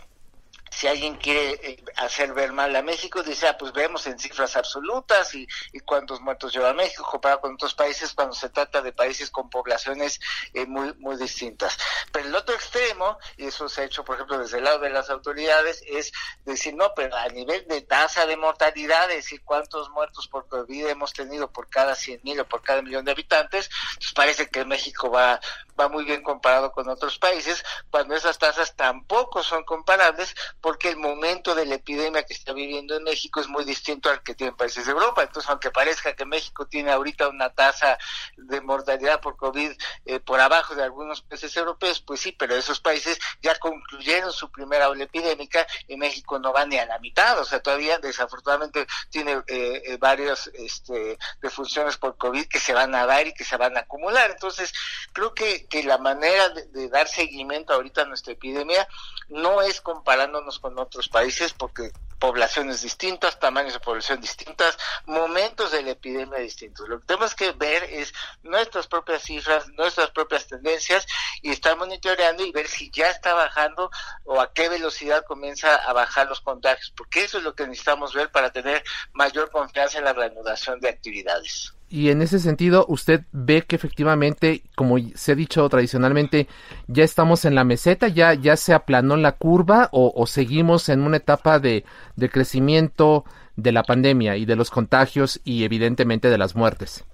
[0.71, 4.57] si alguien quiere eh, hacer ver mal a México, dice, ah, pues vemos en cifras
[4.57, 8.93] absolutas y, y cuántos muertos lleva México comparado con otros países cuando se trata de
[8.93, 10.21] países con poblaciones
[10.55, 11.79] eh, muy, muy distintas.
[12.13, 14.91] Pero el otro extremo, y eso se ha hecho, por ejemplo, desde el lado de
[14.91, 16.13] las autoridades, es
[16.45, 20.89] decir, no, pero a nivel de tasa de mortalidad, es decir, cuántos muertos por COVID
[20.89, 24.65] hemos tenido por cada 100 mil o por cada millón de habitantes, pues parece que
[24.65, 25.41] México va,
[25.79, 30.97] va muy bien comparado con otros países, cuando esas tasas tampoco son comparables, porque el
[30.97, 34.57] momento de la epidemia que está viviendo en México es muy distinto al que tienen
[34.57, 35.23] países de Europa.
[35.23, 37.99] Entonces, aunque parezca que México tiene ahorita una tasa
[38.37, 39.73] de mortalidad por COVID
[40.05, 44.51] eh, por abajo de algunos países europeos, pues sí, pero esos países ya concluyeron su
[44.51, 48.87] primera ola epidémica y México no va ni a la mitad, o sea, todavía desafortunadamente
[49.11, 53.45] tiene eh, eh, varias este, defunciones por COVID que se van a dar y que
[53.45, 54.31] se van a acumular.
[54.31, 54.73] Entonces,
[55.13, 58.87] creo que, que la manera de, de dar seguimiento ahorita a nuestra epidemia
[59.29, 65.83] no es comparándonos con otros países porque poblaciones distintas, tamaños de población distintas, momentos de
[65.83, 66.89] la epidemia distintos.
[66.89, 71.07] Lo que tenemos que ver es nuestras propias cifras, nuestras propias tendencias
[71.43, 73.91] y estar monitoreando y ver si ya está bajando
[74.25, 78.15] o a qué velocidad comienza a bajar los contagios, porque eso es lo que necesitamos
[78.15, 78.83] ver para tener
[79.13, 81.76] mayor confianza en la reanudación de actividades.
[81.89, 86.49] Y en ese sentido, usted ve que efectivamente, como se ha dicho tradicionalmente,
[86.89, 91.19] ya estamos en la meseta, ya, ya se aplanó la curva o, seguimos en una
[91.19, 91.85] etapa de,
[92.17, 97.05] de crecimiento de la pandemia y de los contagios y evidentemente de las muertes.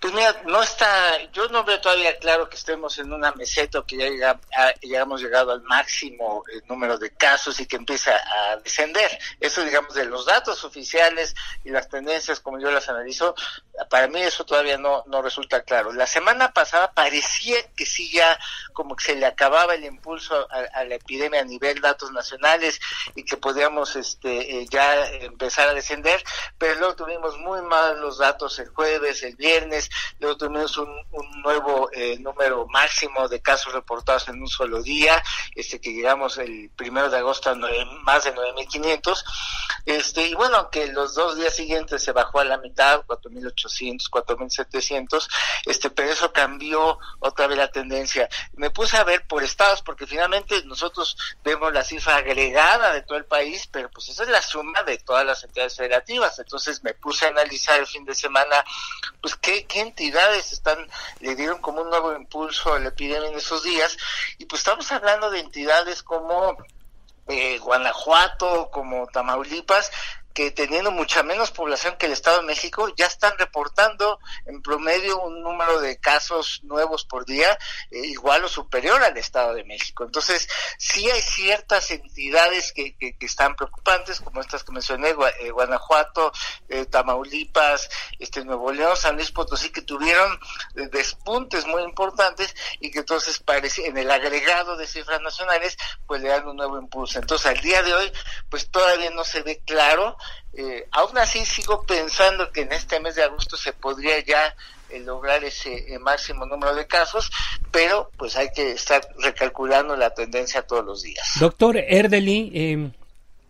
[0.00, 3.84] Pues mira, no está, yo no veo todavía claro que estemos en una meseta o
[3.84, 7.76] que ya llega, a, ya hemos llegado al máximo eh, número de casos y que
[7.76, 9.10] empieza a descender.
[9.40, 11.34] Eso, digamos, de los datos oficiales
[11.64, 13.34] y las tendencias como yo las analizo,
[13.90, 15.92] para mí eso todavía no, no resulta claro.
[15.92, 18.38] La semana pasada parecía que sí ya
[18.72, 22.80] como que se le acababa el impulso a, la epidemia a nivel datos nacionales
[23.14, 26.22] y que podíamos este, eh, ya empezar a descender,
[26.56, 30.90] pero luego tuvimos muy malos datos el jueves, el viernes, luego tuvimos un,
[31.42, 35.22] nuevo eh, número máximo de casos reportados en un solo día,
[35.54, 39.24] este que llegamos el primero de agosto a nueve, más de 9.500,
[39.86, 45.28] este, y bueno, que los dos días siguientes se bajó a la mitad, 4.800, 4.700,
[45.66, 48.28] este, pero eso cambió otra vez la tendencia.
[48.54, 53.16] Me puse a ver por estados, porque finalmente nosotros vemos la cifra agregada de todo
[53.16, 56.94] el país, pero pues esa es la suma de todas las entidades federativas, entonces me
[56.94, 58.64] puse a analizar el fin de semana,
[59.20, 60.78] pues qué, qué entidades están,
[61.20, 63.96] le dieron como un nuevo impulso a la epidemia en esos días,
[64.38, 66.56] y pues estamos hablando de entidades como
[67.28, 69.90] eh, Guanajuato, como Tamaulipas,
[70.32, 75.20] que teniendo mucha menos población que el Estado de México, ya están reportando en promedio
[75.20, 77.58] un número de casos nuevos por día
[77.90, 80.04] eh, igual o superior al Estado de México.
[80.04, 85.50] Entonces, sí hay ciertas entidades que, que, que están preocupantes, como estas que mencioné, eh,
[85.50, 86.32] Guanajuato,
[86.68, 87.88] eh, Tamaulipas,
[88.18, 90.38] este Nuevo León, San Luis Potosí, que tuvieron
[90.74, 96.28] despuntes muy importantes y que entonces parece en el agregado de cifras nacionales, pues le
[96.28, 97.18] dan un nuevo impulso.
[97.18, 98.12] Entonces, al día de hoy,
[98.48, 100.16] pues todavía no se ve claro
[100.52, 104.54] eh, aún así sigo pensando que en este mes de agosto se podría ya
[104.90, 107.30] eh, lograr ese eh, máximo número de casos,
[107.70, 111.24] pero pues hay que estar recalculando la tendencia todos los días.
[111.38, 112.90] Doctor Erdeli, eh,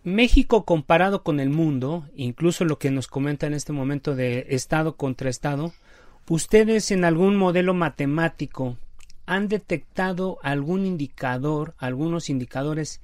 [0.03, 4.95] México comparado con el mundo, incluso lo que nos comenta en este momento de estado
[4.95, 5.73] contra estado,
[6.27, 8.77] ustedes en algún modelo matemático
[9.25, 13.01] han detectado algún indicador, algunos indicadores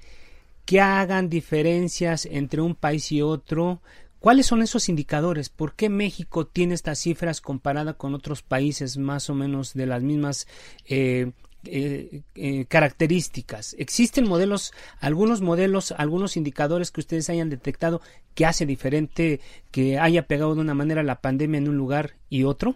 [0.68, 3.82] que hagan diferencias entre un país y otro.
[4.20, 5.48] ¿Cuáles son esos indicadores?
[5.48, 10.04] ¿Por qué México tiene estas cifras comparada con otros países más o menos de las
[10.04, 10.46] mismas
[10.86, 11.32] eh,
[11.64, 13.78] eh, eh, características?
[13.80, 18.02] ¿Existen modelos, algunos modelos, algunos indicadores que ustedes hayan detectado
[18.36, 19.40] que hace diferente,
[19.72, 22.76] que haya pegado de una manera la pandemia en un lugar y otro?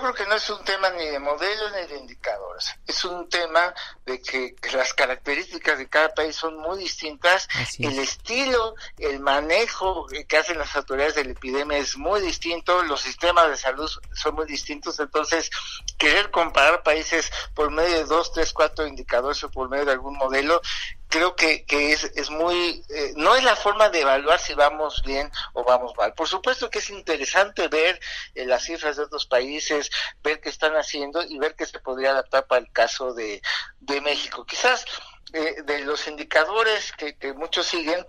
[0.00, 3.28] Yo creo que no es un tema ni de modelos ni de indicadores, es un
[3.28, 3.74] tema
[4.06, 7.46] de que, que las características de cada país son muy distintas,
[7.78, 13.02] el estilo, el manejo que hacen las autoridades de la epidemia es muy distinto, los
[13.02, 15.50] sistemas de salud son muy distintos, entonces
[15.98, 20.16] querer comparar países por medio de dos, tres, cuatro indicadores o por medio de algún
[20.16, 20.62] modelo
[21.10, 25.02] creo que, que es, es muy, eh, no es la forma de evaluar si vamos
[25.04, 26.14] bien o vamos mal.
[26.14, 28.00] Por supuesto que es interesante ver
[28.34, 29.90] eh, las cifras de otros países,
[30.22, 33.42] ver qué están haciendo y ver qué se podría adaptar para el caso de,
[33.80, 34.46] de México.
[34.46, 34.84] Quizás
[35.32, 38.06] eh, de los indicadores que, que muchos siguen,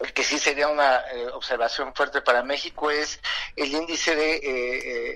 [0.00, 3.20] el que sí sería una eh, observación fuerte para México es
[3.54, 4.40] el índice de eh,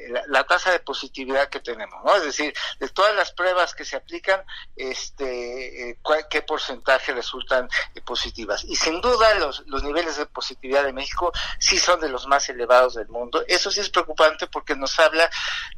[0.06, 2.14] eh, la, tasa de positividad que tenemos, ¿no?
[2.14, 4.42] Es decir, de todas las pruebas que se aplican,
[4.76, 5.98] este,
[6.30, 7.68] qué porcentaje resultan
[8.04, 8.64] positivas.
[8.64, 12.48] Y sin duda los, los niveles de positividad de México sí son de los más
[12.48, 13.44] elevados del mundo.
[13.48, 15.28] Eso sí es preocupante porque nos habla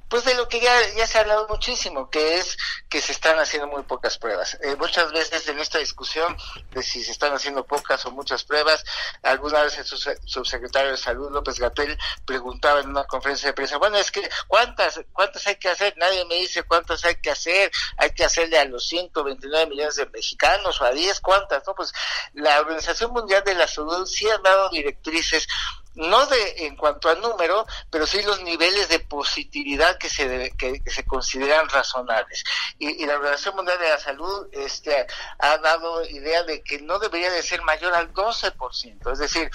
[0.08, 3.38] pues de lo que ya, ya se ha hablado muchísimo, que es que se están
[3.38, 4.58] haciendo muy pocas pruebas.
[4.76, 6.36] muchas veces en esta discusión
[6.72, 8.84] de si se están haciendo pocas o muchas pruebas,
[9.22, 13.96] Alguna vez el subsecretario de Salud, López Gatel, preguntaba en una conferencia de prensa, bueno,
[13.96, 15.94] es que ¿cuántas, cuántas hay que hacer?
[15.96, 17.70] Nadie me dice cuántas hay que hacer.
[17.96, 21.66] Hay que hacerle a los 129 millones de mexicanos o a 10, ¿cuántas?
[21.66, 21.92] No, pues
[22.34, 25.46] la Organización Mundial de la Salud sí ha dado directrices
[25.94, 30.80] no de en cuanto al número, pero sí los niveles de positividad que se que,
[30.86, 32.44] se consideran razonables.
[32.78, 35.06] Y, la Organización Mundial de la Salud este
[35.38, 39.50] ha dado idea de que no debería de ser mayor al 12%, es decir,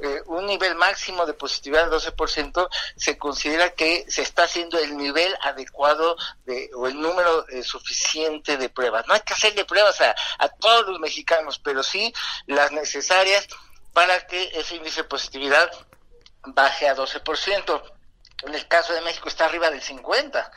[0.00, 4.96] eh, un nivel máximo de positividad del 12% se considera que se está haciendo el
[4.96, 9.06] nivel adecuado de o el número eh, suficiente de pruebas.
[9.06, 12.12] No hay que hacerle pruebas a, a todos los mexicanos, pero sí
[12.46, 13.48] las necesarias
[13.98, 15.68] para que ese índice de positividad
[16.44, 17.82] baje a 12%.
[18.44, 20.48] En el caso de México está arriba del 50%.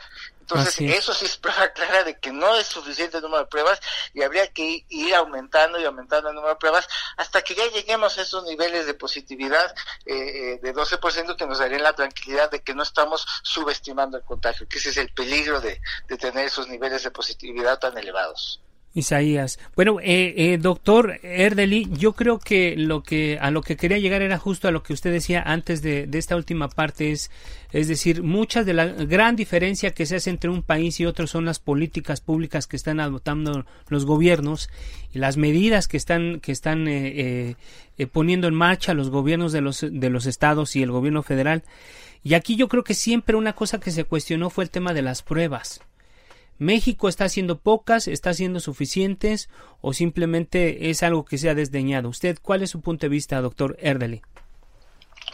[0.42, 3.80] Entonces, eso sí es prueba clara de que no es suficiente el número de pruebas
[4.14, 6.86] y habría que ir aumentando y aumentando el número de pruebas
[7.16, 9.74] hasta que ya lleguemos a esos niveles de positividad
[10.06, 14.68] eh, de 12% que nos darían la tranquilidad de que no estamos subestimando el contagio,
[14.68, 15.80] que ese es el peligro de
[16.16, 18.60] tener esos niveles de positividad tan elevados.
[18.94, 19.58] Isaías.
[19.74, 24.20] Bueno, eh, eh, doctor Erdeli, yo creo que lo que a lo que quería llegar
[24.20, 27.30] era justo a lo que usted decía antes de, esta última parte es,
[27.72, 31.26] es decir, muchas de la gran diferencia que se hace entre un país y otro
[31.26, 34.68] son las políticas públicas que están adoptando los gobiernos
[35.14, 37.56] y las medidas que están que están eh,
[38.12, 41.62] poniendo en marcha los gobiernos de los de los estados y el gobierno federal.
[42.24, 45.02] Y aquí yo creo que siempre una cosa que se cuestionó fue el tema de
[45.02, 45.80] las pruebas
[46.58, 49.48] México está haciendo pocas, está haciendo suficientes
[49.80, 52.08] o simplemente es algo que se ha desdeñado.
[52.08, 54.22] ¿Usted cuál es su punto de vista, doctor Erdely?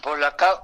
[0.02, 0.18] Por,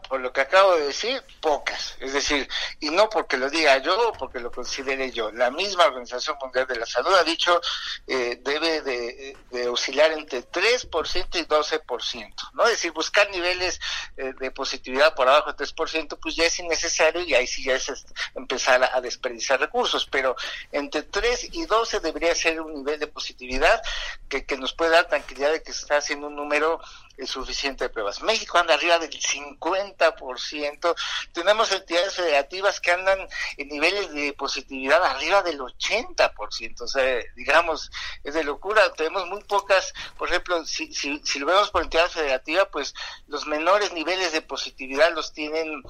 [0.08, 1.96] por lo que acabo de decir, pocas.
[2.00, 2.48] Es decir,
[2.80, 5.30] y no porque lo diga yo o porque lo considere yo.
[5.32, 7.60] La misma Organización Mundial de la Salud ha dicho
[8.06, 9.36] eh, debe de,
[9.68, 12.34] oscilar entre 3% y 12%.
[12.54, 12.64] ¿no?
[12.64, 13.80] Es decir, buscar niveles
[14.16, 17.74] eh, de positividad por abajo de 3%, pues ya es innecesario y ahí sí ya
[17.74, 20.06] es empezar a, desperdiciar recursos.
[20.10, 20.36] Pero
[20.72, 23.82] entre 3 y 12 debería ser un nivel de positividad
[24.28, 26.80] que, que nos puede dar tranquilidad de que se está haciendo un número
[27.26, 28.22] suficiente de pruebas.
[28.22, 30.94] México anda arriba del 50%.
[31.32, 33.18] Tenemos entidades federativas que andan
[33.56, 36.80] en niveles de positividad arriba del 80%.
[36.80, 37.90] O sea, digamos,
[38.22, 38.92] es de locura.
[38.94, 42.94] Tenemos muy pocas, por ejemplo, si, si, si lo vemos por entidad federativa, pues
[43.26, 45.82] los menores niveles de positividad los tienen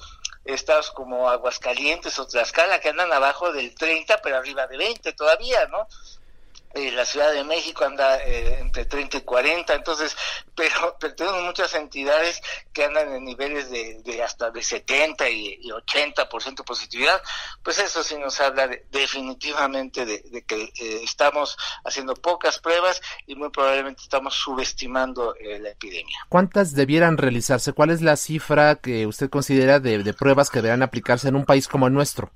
[0.45, 5.65] estados como Aguascalientes o Tlaxcala, que andan abajo del 30, pero arriba de 20 todavía,
[5.67, 5.87] ¿no?
[6.75, 10.13] Eh, la Ciudad de México anda eh, entre 30 y 40, entonces,
[10.53, 12.41] pero, pero, tenemos muchas entidades
[12.73, 17.21] que andan en niveles de, de hasta de 70 y, y 80% positividad,
[17.63, 23.51] pues eso sí nos habla definitivamente de, que eh, estamos haciendo pocas pruebas y muy
[23.51, 26.17] probablemente estamos subestimando la epidemia.
[26.27, 27.71] ¿Cuántas debieran realizarse?
[27.71, 31.45] ¿Cuál es la cifra que usted considera de, de pruebas que deberán aplicarse en un
[31.45, 32.31] país como el nuestro?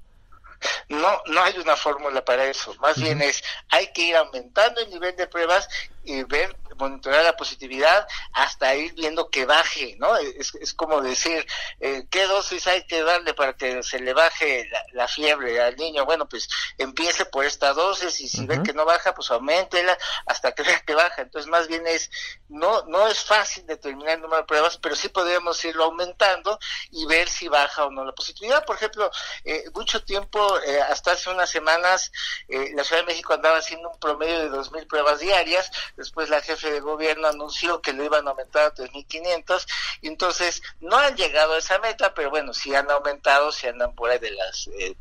[0.89, 2.73] No, no hay una fórmula para eso.
[2.75, 5.69] Más bien es, hay que ir aumentando el nivel de pruebas
[6.03, 10.15] y ver monitorear la positividad hasta ir viendo que baje, ¿no?
[10.17, 11.45] Es, es como decir,
[11.79, 16.05] eh, ¿qué dosis hay que darle para que se le baje la, fiebre al niño?
[16.05, 20.53] Bueno, pues empiece por esta dosis y si ve que no baja, pues aumentela hasta
[20.53, 21.21] que vea que baja.
[21.21, 22.09] Entonces, más bien es,
[22.47, 26.57] no, no es fácil determinar el número de pruebas, pero sí podríamos irlo aumentando
[26.91, 28.65] y ver si baja o no la positividad.
[28.65, 29.11] Por ejemplo,
[29.43, 32.11] eh, mucho tiempo, eh, hasta hace unas semanas,
[32.47, 36.68] la Ciudad de México andaba haciendo un promedio de 2.000 pruebas diarias, después la jefe
[36.71, 39.65] de gobierno anunció que lo iban a aumentar a 3.500
[40.01, 43.93] y entonces no han llegado a esa meta, pero bueno, sí han aumentado, si andan
[43.95, 44.95] por ahí de las, eh,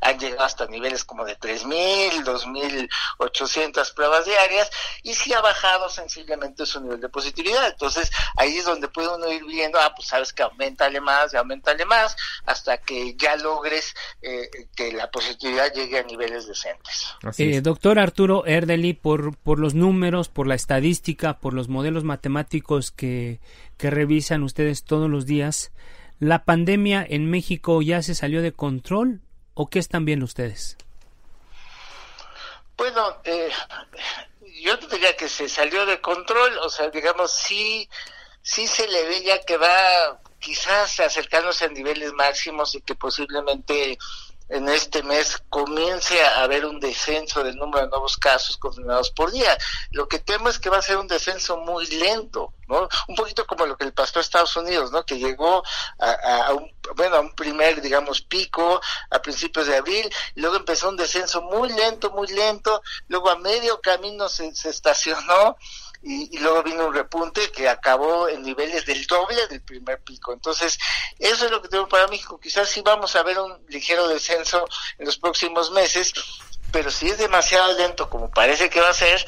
[0.00, 4.70] han llegado hasta niveles como de 3.000, 2.800 pruebas diarias
[5.02, 7.66] y sí ha bajado sensiblemente su nivel de positividad.
[7.68, 11.36] Entonces ahí es donde puede uno ir viendo, ah, pues sabes que aumentale más, y
[11.36, 17.14] aumentale más, hasta que ya logres eh, que la positividad llegue a niveles decentes.
[17.38, 20.93] Eh, doctor Arturo Erdeli, por, por los números, por la estadística,
[21.40, 23.40] por los modelos matemáticos que,
[23.78, 25.70] revisan ustedes todos los días,
[26.18, 29.20] ¿la pandemia en México ya se salió de control
[29.52, 30.78] o qué están viendo ustedes?
[32.76, 33.50] Bueno, eh,
[34.62, 37.88] yo diría que se salió de control, o sea, digamos, sí
[38.44, 43.98] sí se le ve ya que va quizás acercándose a niveles máximos y que posiblemente
[44.48, 49.32] en este mes comience a haber un descenso del número de nuevos casos confirmados por
[49.32, 49.56] día.
[49.90, 52.88] Lo que temo es que va a ser un descenso muy lento, ¿no?
[53.08, 55.04] Un poquito como lo que el pasó a Estados Unidos, ¿no?
[55.06, 55.62] Que llegó
[55.98, 58.80] a, un, bueno, a un primer, digamos, pico
[59.10, 63.80] a principios de abril, luego empezó un descenso muy lento, muy lento, luego a medio
[63.80, 65.56] camino se, se estacionó,
[66.04, 70.34] y, luego vino un repunte que acabó en niveles del doble del primer pico.
[70.34, 70.78] Entonces,
[71.18, 72.38] eso es lo que tengo para México.
[72.38, 74.66] Quizás sí vamos a ver un ligero descenso
[74.98, 76.12] en los próximos meses,
[76.70, 79.24] pero si es demasiado lento como parece que va a ser,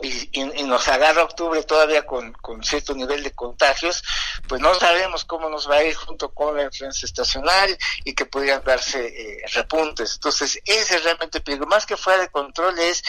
[0.00, 4.02] y, nos agarra octubre todavía con, cierto nivel de contagios,
[4.46, 8.26] pues no sabemos cómo nos va a ir junto con la influencia estacional y que
[8.26, 10.14] podrían darse eh, repuntes.
[10.14, 11.66] Entonces, ese es realmente peligro.
[11.66, 13.02] Más que fuera de control es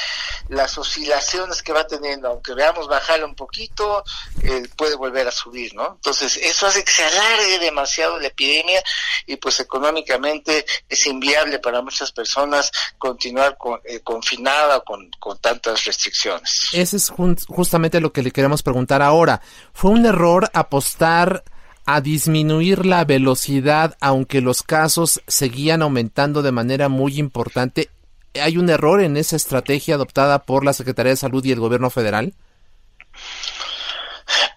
[0.47, 2.29] las oscilaciones que va teniendo.
[2.29, 4.03] Aunque veamos bajar un poquito,
[4.41, 5.93] eh, puede volver a subir, ¿no?
[5.95, 8.83] Entonces, eso hace que se alargue demasiado la epidemia
[9.27, 15.85] y pues económicamente es inviable para muchas personas continuar con, eh, confinada con, con tantas
[15.85, 17.11] restricciones ese es
[17.47, 19.41] justamente lo que le queremos preguntar ahora.
[19.73, 21.43] ¿Fue un error apostar
[21.85, 27.89] a disminuir la velocidad aunque los casos seguían aumentando de manera muy importante?
[28.39, 31.89] ¿Hay un error en esa estrategia adoptada por la Secretaría de Salud y el Gobierno
[31.89, 32.33] federal?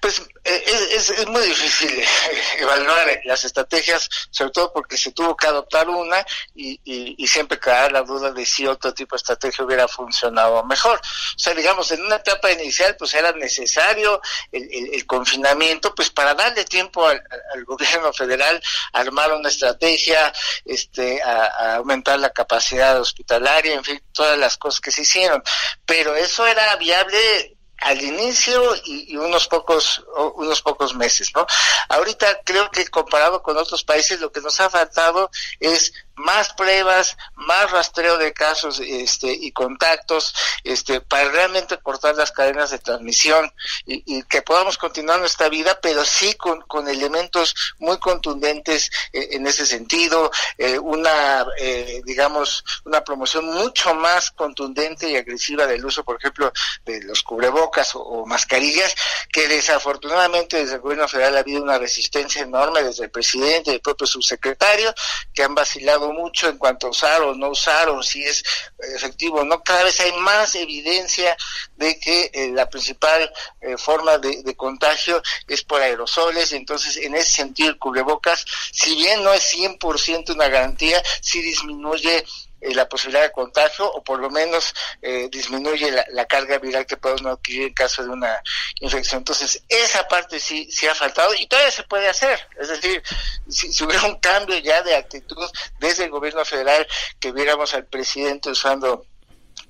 [0.01, 2.05] Pues es, es, muy difícil eh,
[2.59, 6.25] evaluar las estrategias, sobre todo porque se tuvo que adoptar una
[6.55, 10.99] y, y, siempre queda la duda de si otro tipo de estrategia hubiera funcionado mejor.
[10.99, 14.21] O sea, digamos, en una etapa inicial pues era necesario
[14.51, 17.23] el, el, confinamiento pues para darle tiempo al,
[17.65, 18.61] gobierno federal
[18.93, 20.33] armar una estrategia,
[20.65, 25.43] este, a, a aumentar la capacidad hospitalaria, en fin, todas las cosas que se hicieron.
[25.87, 27.52] Pero eso era viable
[27.83, 30.05] al inicio y, unos pocos
[30.35, 31.47] unos pocos meses, ¿no?
[31.89, 35.31] Ahorita creo que comparado con otros países lo que nos ha faltado
[35.61, 40.35] es más pruebas, más rastreo de casos este, y contactos
[40.65, 43.53] este, para realmente cortar las cadenas de transmisión
[43.87, 49.47] y, que podamos continuar nuestra vida, pero sí con, con elementos muy contundentes eh, en
[49.47, 56.05] ese sentido, eh, una, eh, digamos, una promoción mucho más contundente y agresiva del uso,
[56.05, 56.53] por ejemplo,
[56.85, 58.95] de los cubrebocas o, mascarillas,
[59.33, 63.75] que desafortunadamente desde el gobierno federal ha habido una resistencia enorme desde el presidente y
[63.75, 64.95] el propio subsecretario,
[65.35, 68.43] que han vacilado mucho en cuanto a usar o no usar o si es
[68.79, 69.63] efectivo no.
[69.63, 71.37] Cada vez hay más evidencia
[71.77, 73.31] de que eh, la principal
[73.61, 76.53] eh, forma de, contagio es por aerosoles.
[76.53, 82.25] Entonces, en ese sentido, el cubrebocas, si bien no es 100% una garantía, sí disminuye
[82.63, 86.97] eh, la posibilidad de contagio o por lo menos eh, disminuye la, carga viral que
[86.97, 88.41] podemos adquirir en caso de una
[88.81, 89.19] infección.
[89.19, 92.39] Entonces, esa parte sí, sí ha faltado y todavía se puede hacer.
[92.61, 93.03] Es decir,
[93.49, 95.51] si, hubiera un cambio ya de actitud
[95.81, 96.87] desde el gobierno federal,
[97.19, 99.07] que viéramos al presidente usando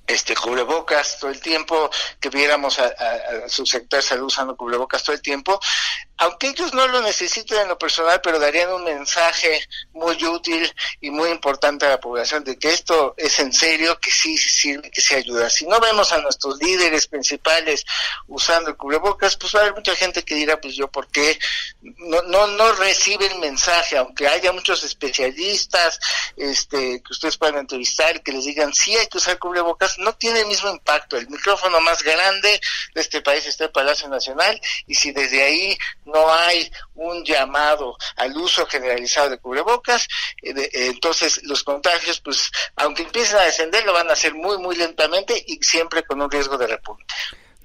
[0.05, 1.89] este cubrebocas todo el tiempo,
[2.19, 2.93] que viéramos a,
[3.47, 5.59] su sector salud usando cubrebocas todo el tiempo,
[6.23, 11.09] aunque ellos no lo necesiten en lo personal, pero darían un mensaje muy útil y
[11.09, 15.01] muy importante a la población de que esto es en serio, que sí sirve, que
[15.01, 15.49] sí ayuda.
[15.49, 17.85] Si no vemos a nuestros líderes principales
[18.27, 21.37] usando el cubrebocas, pues va a haber mucha gente que dirá, pues yo por qué
[21.81, 25.99] no, no, no recibe el mensaje, aunque haya muchos especialistas
[26.37, 30.41] este, que ustedes puedan entrevistar que les digan, sí hay que usar cubrebocas, no tiene
[30.41, 31.17] el mismo impacto.
[31.17, 32.59] El micrófono más grande
[32.93, 35.77] de este país está el Palacio Nacional y si desde ahí
[36.13, 40.07] no hay un llamado al uso generalizado de cubrebocas,
[40.41, 44.57] eh, eh, entonces los contagios, pues aunque empiecen a descender, lo van a hacer muy,
[44.59, 47.03] muy lentamente y siempre con un riesgo de repunte.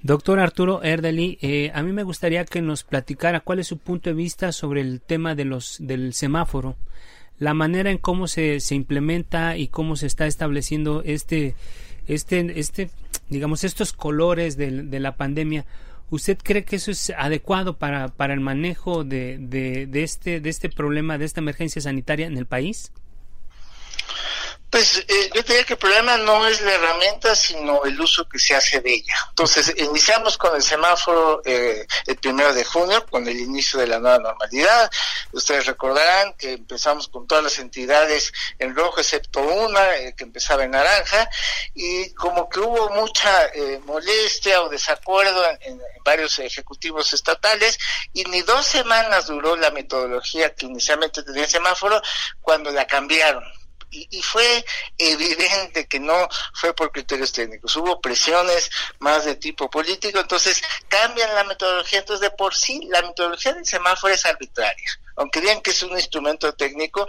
[0.01, 4.09] Doctor Arturo Erdeli, eh, a mí me gustaría que nos platicara cuál es su punto
[4.09, 6.77] de vista sobre el tema de los del semáforo,
[7.37, 11.55] la manera en cómo se, se implementa y cómo se está estableciendo este
[12.09, 12.89] este, este,
[13.29, 15.65] digamos, estos colores de la pandemia,
[16.09, 20.49] ¿usted cree que eso es adecuado para, para el manejo de, de, de, este, de
[20.49, 22.91] este problema, de esta emergencia sanitaria en el país?
[24.69, 28.37] Pues eh, yo diría que el problema no es la herramienta, sino el uso que
[28.37, 29.15] se hace de ella.
[29.29, 33.97] Entonces, iniciamos con el semáforo eh, el primero de junio, con el inicio de la
[33.97, 34.91] nueva normalidad.
[35.31, 40.63] Ustedes recordarán que empezamos con todas las entidades en rojo, excepto una, eh, que empezaba
[40.65, 41.27] en naranja,
[41.73, 47.79] y como que hubo mucha eh, molestia o desacuerdo en, en varios ejecutivos estatales,
[48.13, 51.99] y ni dos semanas duró la metodología que inicialmente tenía el semáforo
[52.39, 53.43] cuando la cambiaron
[53.91, 54.65] y, fue
[54.97, 58.69] evidente que no fue por criterios técnicos, hubo presiones
[58.99, 63.65] más de tipo político, entonces cambian la metodología, entonces de por sí la metodología del
[63.65, 64.99] semáforo es arbitraria.
[65.15, 67.05] Aunque digan que es un instrumento técnico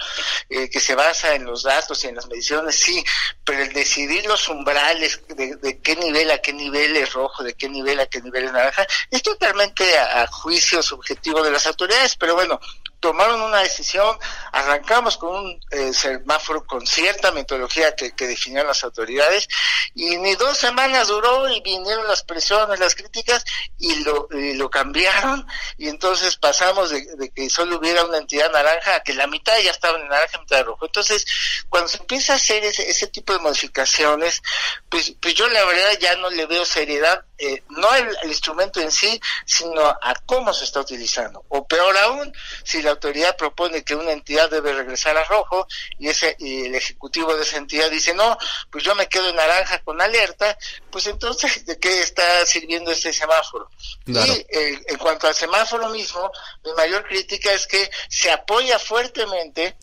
[0.49, 3.05] eh, que se basa en los datos y en las mediciones, sí,
[3.45, 7.68] pero el decidir los umbrales de, qué nivel a qué nivel es rojo, de qué
[7.68, 12.35] nivel a qué nivel es naranja, es totalmente a juicio subjetivo de las autoridades, pero
[12.35, 12.59] bueno,
[13.01, 14.19] tomaron una decisión,
[14.53, 19.49] arrancamos con un eh, semáforo con cierta metodología que, que definieron las autoridades
[19.95, 23.45] y ni dos semanas duró y vinieron las presiones, las críticas
[23.79, 25.47] y lo, lo cambiaron
[25.79, 29.71] y entonces pasamos de, que solo hubiera una entidad naranja a que la mitad ya
[29.71, 30.87] estaba en naranja y mitad de rojo.
[30.87, 31.27] Entonces,
[31.69, 34.43] cuando se empieza a hacer ese, tipo de modificaciones,
[34.89, 38.93] pues, pues yo la verdad ya no le veo seriedad eh, no el, instrumento en
[38.93, 41.43] sí, sino a cómo se está utilizando.
[41.49, 42.31] O peor aún,
[42.65, 45.66] si la autoridad propone que una entidad debe regresar a rojo
[45.99, 48.36] y ese y el ejecutivo de esa entidad dice no,
[48.70, 50.57] pues yo me quedo en naranja con alerta,
[50.91, 53.70] pues entonces de qué está sirviendo este semáforo.
[54.07, 56.30] Y eh, en cuanto al semáforo mismo,
[56.64, 59.76] mi mayor crítica es que se apoya fuertemente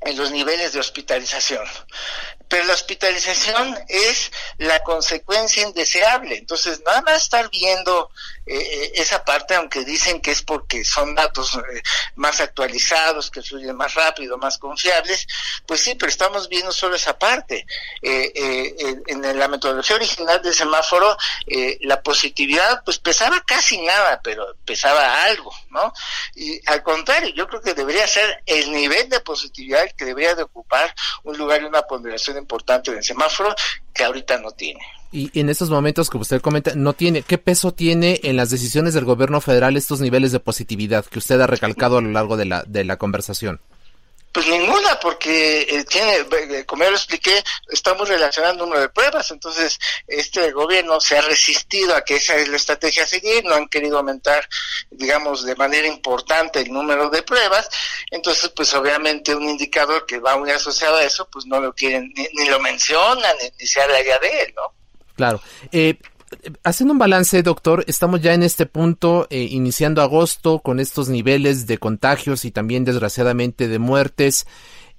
[0.00, 1.64] en los niveles de hospitalización
[2.48, 6.36] pero la hospitalización es la consecuencia indeseable.
[6.36, 8.10] Entonces, nada más estar viendo
[8.46, 11.82] eh, eh, esa parte, aunque dicen que es porque son datos eh,
[12.16, 15.26] más actualizados, que fluyen más rápido, más confiables,
[15.66, 17.66] pues sí, pero estamos viendo solo esa parte.
[18.02, 21.16] en la metodología original del semáforo,
[21.80, 25.92] la positividad, pues pesaba casi nada, pero pesaba algo, ¿no?
[26.34, 30.42] Y al contrario, yo creo que debería ser el nivel de positividad que debería de
[30.42, 33.54] ocupar un lugar y una ponderación importante del semáforo
[33.92, 34.80] que ahorita no tiene.
[35.12, 38.94] Y en estos momentos, como usted comenta, no tiene, ¿qué peso tiene en las decisiones
[38.94, 42.46] del gobierno federal estos niveles de positividad que usted ha recalcado a lo largo de
[42.46, 43.60] la, de la conversación?
[44.34, 48.88] Pues ninguna, porque eh, tiene, eh, como ya lo expliqué, estamos relacionando el número de
[48.88, 49.78] pruebas, entonces
[50.08, 53.68] este gobierno se ha resistido a que esa es la estrategia a seguir, no han
[53.68, 54.44] querido aumentar,
[54.90, 57.68] digamos, de manera importante el número de pruebas,
[58.10, 62.12] entonces pues obviamente un indicador que va muy asociado a eso, pues no lo quieren,
[62.16, 64.74] ni, lo mencionan, ni, ni se habla ya de él, ¿no?
[65.14, 65.40] Claro.
[65.70, 65.96] Eh,
[66.62, 71.66] haciendo un balance, doctor, estamos ya en este punto, eh, iniciando agosto, con estos niveles
[71.66, 74.46] de contagios y también, desgraciadamente, de muertes.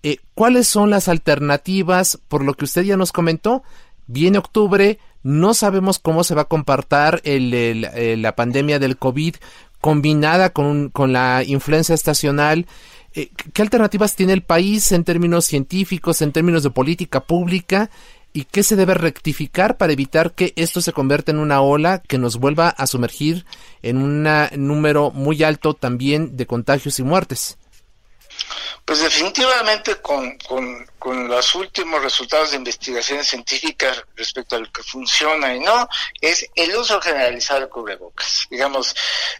[0.03, 2.19] Eh, ¿Cuáles son las alternativas?
[2.27, 3.63] Por lo que usted ya nos comentó,
[4.07, 9.35] viene octubre, no sabemos cómo se va a compartir el, la pandemia del COVID
[9.81, 12.67] combinada con, con la influencia estacional.
[13.13, 17.89] ¿Qué alternativas tiene el país en términos científicos, en términos de política pública?
[18.35, 22.17] Y qué se debe rectificar para evitar que esto se convierta en una ola que
[22.17, 23.45] nos vuelva a sumergir
[23.81, 24.27] en un
[24.57, 27.57] número muy alto también de contagios y muertes.
[28.83, 30.37] Pues definitivamente con,
[30.99, 35.87] con, los últimos resultados de investigaciones científicas respecto a lo que funciona y no,
[36.19, 38.47] es el uso generalizado de cubrebocas.
[38.49, 38.93] Digamos,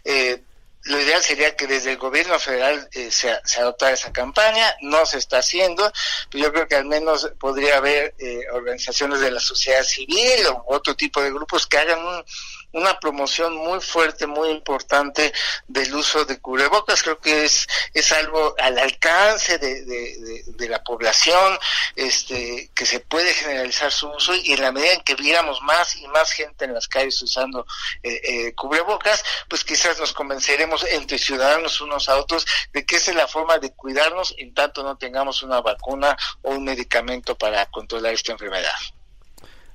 [0.04, 0.42] eh,
[0.86, 5.18] lo ideal sería que desde el gobierno federal eh, se, adoptara esa campaña, no se
[5.18, 5.92] está haciendo,
[6.30, 10.64] pero yo creo que al menos podría haber eh, organizaciones de la sociedad civil o
[10.68, 12.24] otro tipo de grupos que hagan un,
[12.72, 15.32] una promoción muy fuerte, muy importante
[15.66, 17.02] del uso de cubrebocas.
[17.02, 21.58] Creo que es, es algo al alcance de, de, la población,
[21.94, 25.94] este, que se puede generalizar su uso y en la medida en que viéramos más
[25.96, 27.66] y más gente en las calles usando
[28.02, 33.12] eh, eh, cubrebocas, pues quizás nos convenceremos entre ciudadanos unos a otros de que esa
[33.12, 37.66] es la forma de cuidarnos en tanto no tengamos una vacuna o un medicamento para
[37.66, 38.74] controlar esta enfermedad.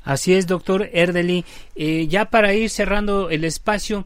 [0.03, 1.45] Así es, doctor Erdeli.
[1.75, 4.05] Eh, ya para ir cerrando el espacio,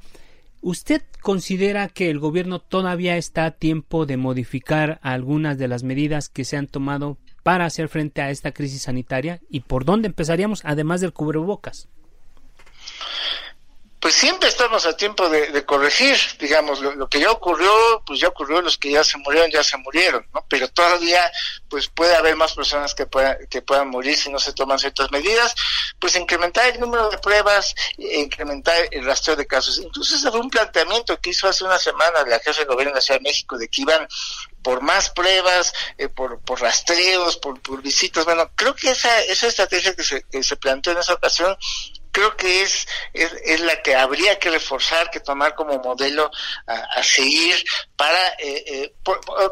[0.62, 6.30] ¿usted considera que el gobierno todavía está a tiempo de modificar algunas de las medidas
[6.30, 9.40] que se han tomado para hacer frente a esta crisis sanitaria?
[9.50, 11.88] ¿Y por dónde empezaríamos, además del cubrebocas?
[14.06, 17.72] Pues siempre estamos a tiempo de, corregir, digamos, lo, que ya ocurrió,
[18.06, 20.46] pues ya ocurrió, los que ya se murieron, ya se murieron, ¿no?
[20.48, 21.32] Pero todavía,
[21.68, 25.10] pues puede haber más personas que, puedan que puedan morir si no se toman ciertas
[25.10, 25.56] medidas,
[25.98, 29.80] pues incrementar el número de pruebas, e incrementar el rastreo de casos.
[29.80, 32.98] Incluso ese fue un planteamiento que hizo hace una semana la jefe de gobierno de
[32.98, 34.08] la Ciudad de México de que iban
[34.62, 38.24] por más pruebas, eh, por, por rastreos, por, por visitas.
[38.24, 41.58] Bueno, creo que esa, esa estrategia que se, que se planteó en esa ocasión
[42.16, 46.32] creo que es, es, la que habría que reforzar, que tomar como modelo
[46.66, 47.54] a, seguir
[47.98, 48.94] para, eh, eh,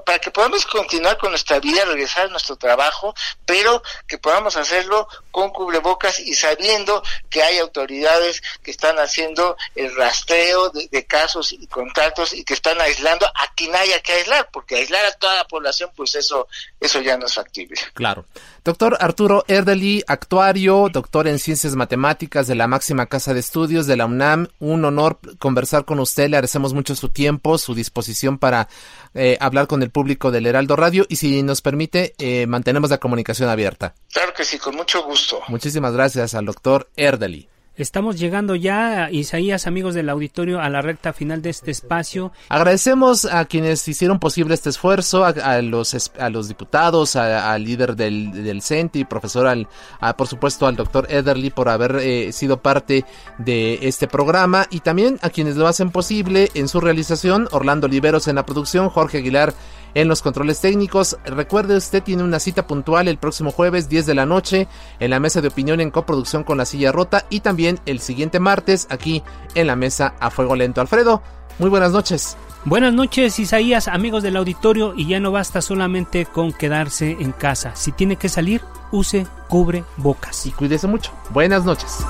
[0.06, 3.14] para que podamos continuar con nuestra vida, regresar a nuestro trabajo,
[3.46, 9.94] pero que podamos hacerlo con cubrebocas y sabiendo que hay autoridades que están haciendo el
[9.94, 14.78] rastreo de, casos y contactos y que están aislando a quien haya que aislar, porque
[14.78, 16.48] aislar a toda la población, pues eso,
[16.80, 17.76] eso ya no es factible.
[17.94, 18.26] Claro.
[18.64, 23.98] Doctor Arturo Erdeli, actuario, doctor en ciencias matemáticas de la máxima casa de estudios de
[23.98, 24.48] la UNAM.
[24.60, 26.30] Un honor conversar con usted.
[26.30, 28.70] Le agradecemos mucho su tiempo, su disposición para
[29.16, 33.00] eh, hablar con el público del Heraldo Radio y si nos permite, eh, mantenemos la
[33.00, 33.96] comunicación abierta.
[34.14, 35.42] Claro que sí, con mucho gusto.
[35.50, 37.50] Muchísimas gracias al doctor Erdeli.
[37.76, 42.32] Estamos llegando ya, Isaías, amigos del auditorio, a la recta final de este espacio.
[42.50, 48.62] Agradecemos a quienes hicieron posible este esfuerzo, a, los, a los diputados, al líder del,
[48.62, 49.68] CENTI, profesor, al,
[50.16, 53.06] por supuesto al doctor Ederly por haber eh, sido parte
[53.40, 58.28] de este programa y también a quienes lo hacen posible en su realización, Orlando Oliveros
[58.28, 59.56] en la producción, Jorge Aguilar
[59.94, 61.18] en los controles técnicos.
[61.26, 64.68] Recuerde, usted tiene una cita puntual el próximo jueves 10 de la noche
[65.00, 68.40] en la mesa de opinión en coproducción con La Silla Rota y también el siguiente
[68.40, 69.24] martes aquí
[69.56, 70.82] en la mesa a fuego lento.
[70.82, 71.22] Alfredo,
[71.60, 72.38] muy buenas noches.
[72.66, 77.76] Buenas noches Isaías, amigos del auditorio y ya no basta solamente con quedarse en casa.
[77.76, 80.46] Si tiene que salir, use cubre bocas.
[80.46, 81.12] Y cuídese mucho.
[81.32, 82.06] Buenas noches.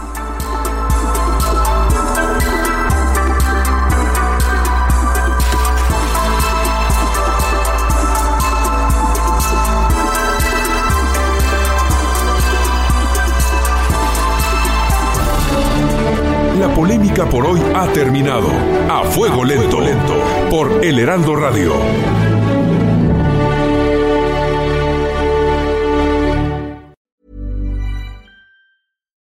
[17.16, 18.50] Por hoy ha terminado.
[18.90, 21.74] A fuego lento, lento, por El Heraldo Radio.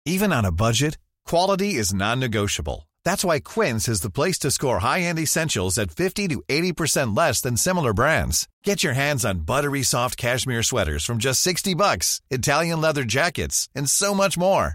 [0.04, 2.88] Even on a budget, quality is non-negotiable.
[3.04, 7.40] That's why Quince is the place to score high-end essentials at 50 to 80% less
[7.40, 8.46] than similar brands.
[8.62, 13.68] Get your hands on buttery soft cashmere sweaters from just 60 bucks, Italian leather jackets,
[13.74, 14.74] and so much more.